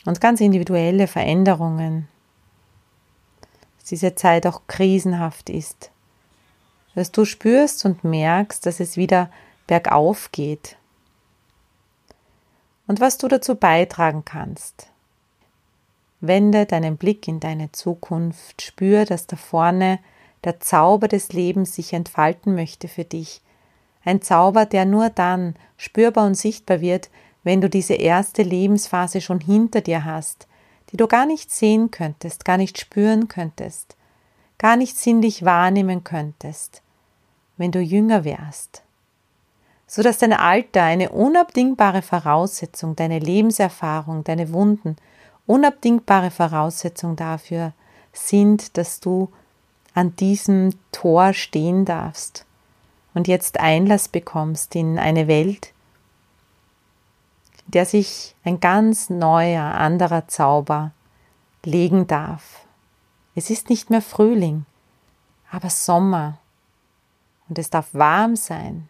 und 0.04 0.20
ganz 0.20 0.40
individuelle 0.40 1.06
Veränderungen 1.06 2.08
dass 3.84 3.90
diese 3.90 4.14
Zeit 4.14 4.46
auch 4.46 4.62
krisenhaft 4.66 5.50
ist. 5.50 5.90
Dass 6.94 7.12
du 7.12 7.26
spürst 7.26 7.84
und 7.84 8.02
merkst, 8.02 8.64
dass 8.64 8.80
es 8.80 8.96
wieder 8.96 9.28
bergauf 9.66 10.32
geht. 10.32 10.76
Und 12.86 13.00
was 13.00 13.18
du 13.18 13.28
dazu 13.28 13.56
beitragen 13.56 14.24
kannst. 14.24 14.88
Wende 16.22 16.64
deinen 16.64 16.96
Blick 16.96 17.28
in 17.28 17.40
deine 17.40 17.72
Zukunft, 17.72 18.62
spür, 18.62 19.04
dass 19.04 19.26
da 19.26 19.36
vorne 19.36 19.98
der 20.44 20.60
Zauber 20.60 21.06
des 21.06 21.34
Lebens 21.34 21.74
sich 21.74 21.92
entfalten 21.92 22.54
möchte 22.54 22.88
für 22.88 23.04
dich. 23.04 23.42
Ein 24.02 24.22
Zauber, 24.22 24.64
der 24.64 24.86
nur 24.86 25.10
dann 25.10 25.56
spürbar 25.76 26.24
und 26.26 26.36
sichtbar 26.36 26.80
wird, 26.80 27.10
wenn 27.42 27.60
du 27.60 27.68
diese 27.68 27.94
erste 27.94 28.42
Lebensphase 28.42 29.20
schon 29.20 29.40
hinter 29.40 29.82
dir 29.82 30.06
hast, 30.06 30.46
die 30.90 30.96
du 30.96 31.06
gar 31.06 31.26
nicht 31.26 31.50
sehen 31.50 31.90
könntest, 31.90 32.44
gar 32.44 32.56
nicht 32.56 32.78
spüren 32.78 33.28
könntest, 33.28 33.96
gar 34.58 34.76
nicht 34.76 34.96
sinnlich 34.96 35.44
wahrnehmen 35.44 36.04
könntest, 36.04 36.82
wenn 37.56 37.72
du 37.72 37.80
jünger 37.80 38.24
wärst, 38.24 38.82
so 39.86 40.02
dass 40.02 40.18
dein 40.18 40.32
Alter 40.32 40.82
eine 40.82 41.10
unabdingbare 41.10 42.02
Voraussetzung, 42.02 42.96
deine 42.96 43.18
Lebenserfahrung, 43.18 44.24
deine 44.24 44.52
Wunden, 44.52 44.96
unabdingbare 45.46 46.30
Voraussetzung 46.30 47.16
dafür 47.16 47.72
sind, 48.12 48.76
dass 48.76 49.00
du 49.00 49.30
an 49.92 50.16
diesem 50.16 50.70
Tor 50.92 51.32
stehen 51.32 51.84
darfst 51.84 52.46
und 53.12 53.28
jetzt 53.28 53.60
Einlass 53.60 54.08
bekommst 54.08 54.74
in 54.74 54.98
eine 54.98 55.28
Welt, 55.28 55.73
der 57.74 57.86
sich 57.86 58.34
ein 58.44 58.60
ganz 58.60 59.10
neuer, 59.10 59.64
anderer 59.64 60.28
Zauber 60.28 60.92
legen 61.64 62.06
darf. 62.06 62.66
Es 63.34 63.50
ist 63.50 63.68
nicht 63.68 63.90
mehr 63.90 64.02
Frühling, 64.02 64.64
aber 65.50 65.70
Sommer 65.70 66.38
und 67.48 67.58
es 67.58 67.70
darf 67.70 67.92
warm 67.92 68.36
sein. 68.36 68.88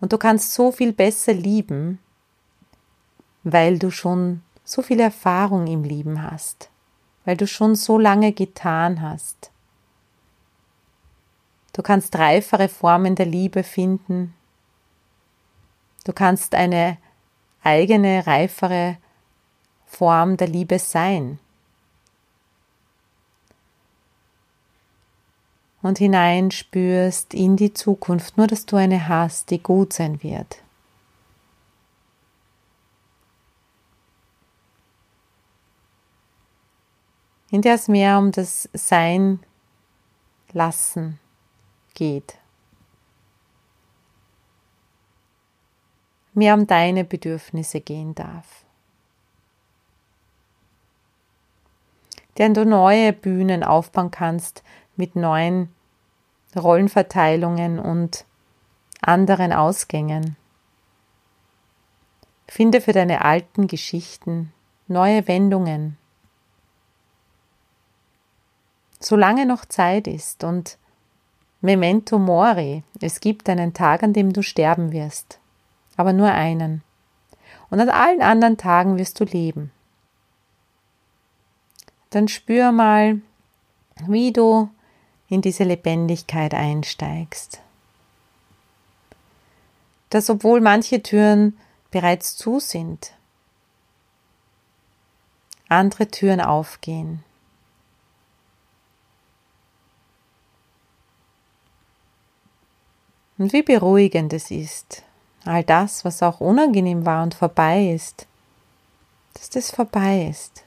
Und 0.00 0.12
du 0.12 0.18
kannst 0.18 0.54
so 0.54 0.72
viel 0.72 0.92
besser 0.92 1.32
lieben, 1.32 1.98
weil 3.42 3.78
du 3.78 3.90
schon 3.90 4.42
so 4.64 4.82
viel 4.82 5.00
Erfahrung 5.00 5.66
im 5.66 5.82
Lieben 5.82 6.22
hast, 6.22 6.70
weil 7.24 7.36
du 7.36 7.46
schon 7.46 7.74
so 7.74 7.98
lange 7.98 8.32
getan 8.32 9.00
hast. 9.00 9.50
Du 11.72 11.82
kannst 11.82 12.16
reifere 12.16 12.68
Formen 12.68 13.14
der 13.14 13.26
Liebe 13.26 13.62
finden, 13.62 14.34
Du 16.04 16.12
kannst 16.12 16.54
eine 16.54 16.98
eigene, 17.62 18.26
reifere 18.26 18.96
Form 19.86 20.36
der 20.36 20.48
Liebe 20.48 20.78
sein. 20.78 21.38
Und 25.82 25.98
hineinspürst 25.98 27.34
in 27.34 27.56
die 27.56 27.74
Zukunft, 27.74 28.36
nur 28.36 28.46
dass 28.46 28.66
du 28.66 28.76
eine 28.76 29.08
hast, 29.08 29.50
die 29.50 29.62
gut 29.62 29.92
sein 29.92 30.22
wird. 30.22 30.62
in 37.52 37.60
der 37.60 37.74
es 37.74 37.86
mehr 37.86 38.18
um 38.18 38.32
das 38.32 38.68
Sein 38.72 39.38
lassen 40.52 41.20
geht. 41.92 42.38
Mehr 46.34 46.54
um 46.54 46.66
deine 46.66 47.04
Bedürfnisse 47.04 47.80
gehen 47.80 48.14
darf. 48.14 48.64
Denn 52.38 52.54
du 52.54 52.64
neue 52.64 53.12
Bühnen 53.12 53.62
aufbauen 53.62 54.10
kannst 54.10 54.62
mit 54.96 55.16
neuen 55.16 55.72
Rollenverteilungen 56.56 57.78
und 57.78 58.24
anderen 59.02 59.52
Ausgängen. 59.52 60.36
Finde 62.48 62.80
für 62.80 62.92
deine 62.92 63.24
alten 63.24 63.66
Geschichten 63.66 64.52
neue 64.86 65.26
Wendungen. 65.28 65.98
Solange 69.00 69.46
noch 69.46 69.64
Zeit 69.64 70.06
ist 70.06 70.44
und 70.44 70.78
Memento 71.60 72.18
Mori, 72.18 72.82
es 73.00 73.20
gibt 73.20 73.48
einen 73.48 73.72
Tag, 73.72 74.02
an 74.02 74.12
dem 74.12 74.32
du 74.32 74.42
sterben 74.42 74.92
wirst 74.92 75.41
aber 76.02 76.12
nur 76.12 76.32
einen. 76.32 76.82
Und 77.70 77.78
an 77.78 77.88
allen 77.88 78.22
anderen 78.22 78.56
Tagen 78.56 78.98
wirst 78.98 79.20
du 79.20 79.24
leben. 79.24 79.70
Dann 82.10 82.26
spür 82.26 82.72
mal, 82.72 83.20
wie 84.08 84.32
du 84.32 84.68
in 85.28 85.42
diese 85.42 85.62
Lebendigkeit 85.62 86.54
einsteigst. 86.54 87.60
Dass 90.10 90.28
obwohl 90.28 90.60
manche 90.60 91.04
Türen 91.04 91.56
bereits 91.92 92.36
zu 92.36 92.58
sind, 92.58 93.14
andere 95.68 96.08
Türen 96.08 96.40
aufgehen. 96.40 97.22
Und 103.38 103.52
wie 103.52 103.62
beruhigend 103.62 104.32
es 104.32 104.50
ist, 104.50 105.04
all 105.44 105.64
das, 105.64 106.04
was 106.04 106.22
auch 106.22 106.40
unangenehm 106.40 107.04
war 107.04 107.22
und 107.22 107.34
vorbei 107.34 107.88
ist, 107.88 108.26
dass 109.34 109.50
das 109.50 109.70
vorbei 109.70 110.28
ist. 110.28 110.64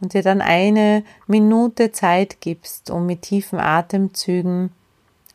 Und 0.00 0.14
dir 0.14 0.22
dann 0.22 0.40
eine 0.40 1.04
Minute 1.26 1.90
Zeit 1.90 2.40
gibst, 2.40 2.90
um 2.90 3.06
mit 3.06 3.22
tiefen 3.22 3.58
Atemzügen 3.58 4.70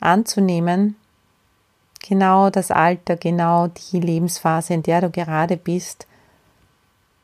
anzunehmen, 0.00 0.96
genau 2.06 2.50
das 2.50 2.70
Alter, 2.70 3.16
genau 3.16 3.68
die 3.68 4.00
Lebensphase, 4.00 4.74
in 4.74 4.82
der 4.82 5.02
du 5.02 5.10
gerade 5.10 5.56
bist, 5.56 6.06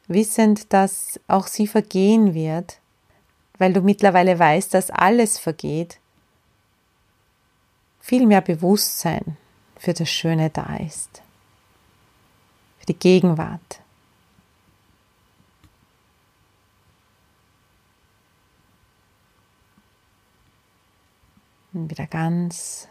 wissend, 0.06 0.72
dass 0.72 1.18
auch 1.28 1.46
sie 1.46 1.66
vergehen 1.66 2.34
wird, 2.34 2.78
weil 3.58 3.72
du 3.72 3.80
mittlerweile 3.80 4.38
weißt, 4.38 4.74
dass 4.74 4.90
alles 4.90 5.38
vergeht, 5.38 5.98
viel 8.00 8.26
mehr 8.26 8.40
Bewusstsein 8.40 9.36
für 9.76 9.94
das 9.94 10.08
Schöne 10.08 10.50
da 10.50 10.76
ist, 10.76 11.22
für 12.78 12.86
die 12.86 12.98
Gegenwart. 12.98 13.80
Und 21.72 21.88
wieder 21.88 22.06
ganz 22.06 22.88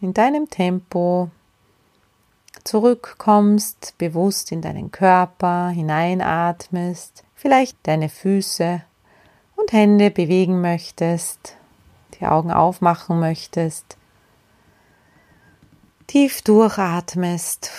in 0.00 0.12
deinem 0.12 0.50
Tempo 0.50 1.30
zurückkommst, 2.64 3.94
bewusst 3.98 4.52
in 4.52 4.60
deinen 4.60 4.90
Körper 4.90 5.68
hineinatmest, 5.68 7.24
vielleicht 7.34 7.76
deine 7.84 8.08
Füße 8.08 8.82
und 9.56 9.72
Hände 9.72 10.10
bewegen 10.10 10.60
möchtest, 10.60 11.56
die 12.10 12.26
Augen 12.26 12.50
aufmachen 12.50 13.20
möchtest, 13.20 13.96
tief 16.06 16.42
durchatmest 16.42 17.70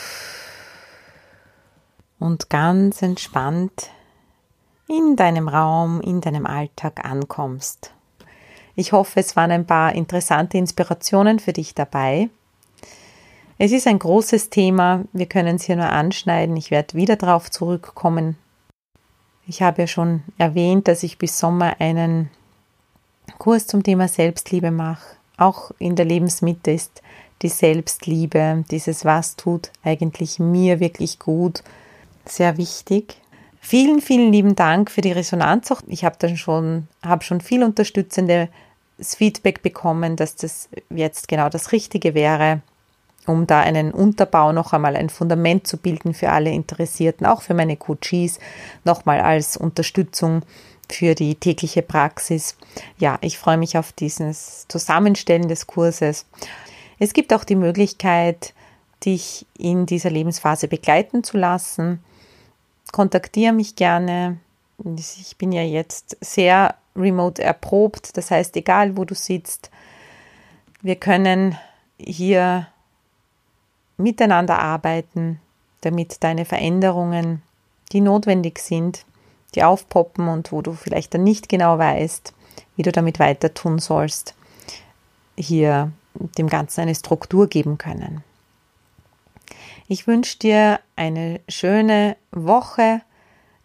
und 2.19 2.49
ganz 2.49 3.01
entspannt 3.01 3.89
in 4.87 5.15
deinem 5.15 5.47
Raum, 5.47 6.01
in 6.01 6.21
deinem 6.21 6.45
Alltag 6.45 7.05
ankommst. 7.05 7.93
Ich 8.75 8.91
hoffe, 8.93 9.19
es 9.19 9.35
waren 9.35 9.51
ein 9.51 9.65
paar 9.65 9.93
interessante 9.93 10.57
Inspirationen 10.57 11.39
für 11.39 11.53
dich 11.53 11.75
dabei. 11.75 12.29
Es 13.57 13.71
ist 13.71 13.85
ein 13.87 13.99
großes 13.99 14.49
Thema, 14.49 15.03
wir 15.13 15.27
können 15.27 15.57
es 15.57 15.63
hier 15.63 15.75
nur 15.75 15.89
anschneiden, 15.89 16.57
ich 16.57 16.71
werde 16.71 16.95
wieder 16.95 17.15
darauf 17.15 17.51
zurückkommen. 17.51 18.37
Ich 19.45 19.61
habe 19.61 19.81
ja 19.81 19.87
schon 19.87 20.23
erwähnt, 20.37 20.87
dass 20.87 21.03
ich 21.03 21.17
bis 21.17 21.37
Sommer 21.37 21.75
einen 21.79 22.29
Kurs 23.37 23.67
zum 23.67 23.83
Thema 23.83 24.07
Selbstliebe 24.07 24.71
mache. 24.71 25.15
Auch 25.37 25.71
in 25.79 25.95
der 25.95 26.05
Lebensmitte 26.05 26.71
ist 26.71 27.01
die 27.41 27.49
Selbstliebe, 27.49 28.63
dieses 28.69 29.05
Was 29.05 29.35
tut 29.35 29.71
eigentlich 29.83 30.39
mir 30.39 30.79
wirklich 30.79 31.19
gut, 31.19 31.63
sehr 32.25 32.57
wichtig. 32.57 33.17
Vielen, 33.59 34.01
vielen 34.01 34.31
lieben 34.31 34.55
Dank 34.55 34.89
für 34.89 35.01
die 35.01 35.11
Resonanz. 35.11 35.73
Ich 35.87 36.03
habe 36.03 36.15
dann 36.19 36.37
schon, 36.37 36.87
habe 37.03 37.23
schon 37.23 37.41
viel 37.41 37.63
unterstützendes 37.63 38.49
Feedback 38.99 39.61
bekommen, 39.61 40.15
dass 40.15 40.35
das 40.35 40.69
jetzt 40.89 41.27
genau 41.27 41.49
das 41.49 41.71
Richtige 41.71 42.13
wäre, 42.13 42.61
um 43.27 43.45
da 43.45 43.59
einen 43.59 43.91
Unterbau 43.91 44.51
noch 44.51 44.73
einmal 44.73 44.95
ein 44.95 45.09
Fundament 45.09 45.67
zu 45.67 45.77
bilden 45.77 46.13
für 46.13 46.31
alle 46.31 46.51
Interessierten, 46.51 47.25
auch 47.25 47.43
für 47.43 47.53
meine 47.53 47.77
Coaches, 47.77 48.39
nochmal 48.83 49.21
als 49.21 49.57
Unterstützung 49.57 50.41
für 50.93 51.15
die 51.15 51.35
tägliche 51.35 51.81
Praxis. 51.81 52.55
Ja, 52.97 53.17
ich 53.21 53.37
freue 53.37 53.57
mich 53.57 53.77
auf 53.77 53.91
dieses 53.91 54.65
Zusammenstellen 54.67 55.47
des 55.47 55.67
Kurses. 55.67 56.25
Es 56.99 57.13
gibt 57.13 57.33
auch 57.33 57.43
die 57.43 57.55
Möglichkeit, 57.55 58.53
dich 59.05 59.45
in 59.57 59.85
dieser 59.85 60.11
Lebensphase 60.11 60.67
begleiten 60.67 61.23
zu 61.23 61.37
lassen 61.37 61.99
kontaktiere 62.91 63.53
mich 63.53 63.75
gerne. 63.75 64.37
Ich 64.97 65.37
bin 65.37 65.51
ja 65.51 65.63
jetzt 65.63 66.17
sehr 66.21 66.75
remote 66.95 67.41
erprobt, 67.41 68.17
das 68.17 68.31
heißt, 68.31 68.55
egal 68.57 68.97
wo 68.97 69.05
du 69.05 69.15
sitzt, 69.15 69.71
wir 70.81 70.95
können 70.95 71.57
hier 71.97 72.67
miteinander 73.97 74.59
arbeiten, 74.59 75.39
damit 75.81 76.23
deine 76.23 76.45
Veränderungen, 76.45 77.43
die 77.91 78.01
notwendig 78.01 78.59
sind, 78.59 79.05
die 79.55 79.63
aufpoppen 79.63 80.27
und 80.27 80.51
wo 80.51 80.61
du 80.61 80.73
vielleicht 80.73 81.13
dann 81.13 81.23
nicht 81.23 81.49
genau 81.49 81.77
weißt, 81.77 82.33
wie 82.75 82.83
du 82.83 82.91
damit 82.91 83.19
weiter 83.19 83.53
tun 83.53 83.79
sollst, 83.79 84.35
hier 85.37 85.91
dem 86.13 86.47
Ganzen 86.47 86.81
eine 86.81 86.95
Struktur 86.95 87.47
geben 87.47 87.77
können. 87.77 88.23
Ich 89.87 90.07
wünsche 90.07 90.39
dir 90.39 90.79
eine 90.95 91.41
schöne 91.49 92.15
Woche. 92.31 93.01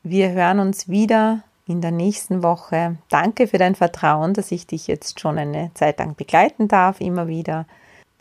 Wir 0.03 0.31
hören 0.31 0.59
uns 0.59 0.88
wieder 0.88 1.42
in 1.66 1.81
der 1.81 1.90
nächsten 1.90 2.42
Woche. 2.42 2.96
Danke 3.09 3.46
für 3.46 3.59
dein 3.59 3.75
Vertrauen, 3.75 4.35
dass 4.35 4.53
ich 4.53 4.66
dich 4.66 4.87
jetzt 4.87 5.20
schon 5.20 5.38
eine 5.38 5.70
Zeit 5.75 5.99
lang 5.99 6.14
begleiten 6.14 6.68
darf, 6.68 7.01
immer 7.01 7.29
wieder. 7.29 7.66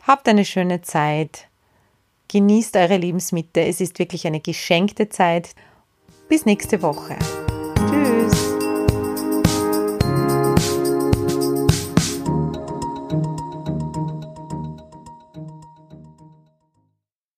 Habt 0.06 0.28
eine 0.28 0.44
schöne 0.44 0.82
Zeit. 0.82 1.48
Genießt 2.28 2.76
eure 2.76 2.96
Lebensmitte. 2.96 3.60
Es 3.64 3.80
ist 3.80 3.98
wirklich 3.98 4.26
eine 4.26 4.40
geschenkte 4.40 5.08
Zeit. 5.08 5.54
Bis 6.28 6.44
nächste 6.44 6.82
Woche. 6.82 7.16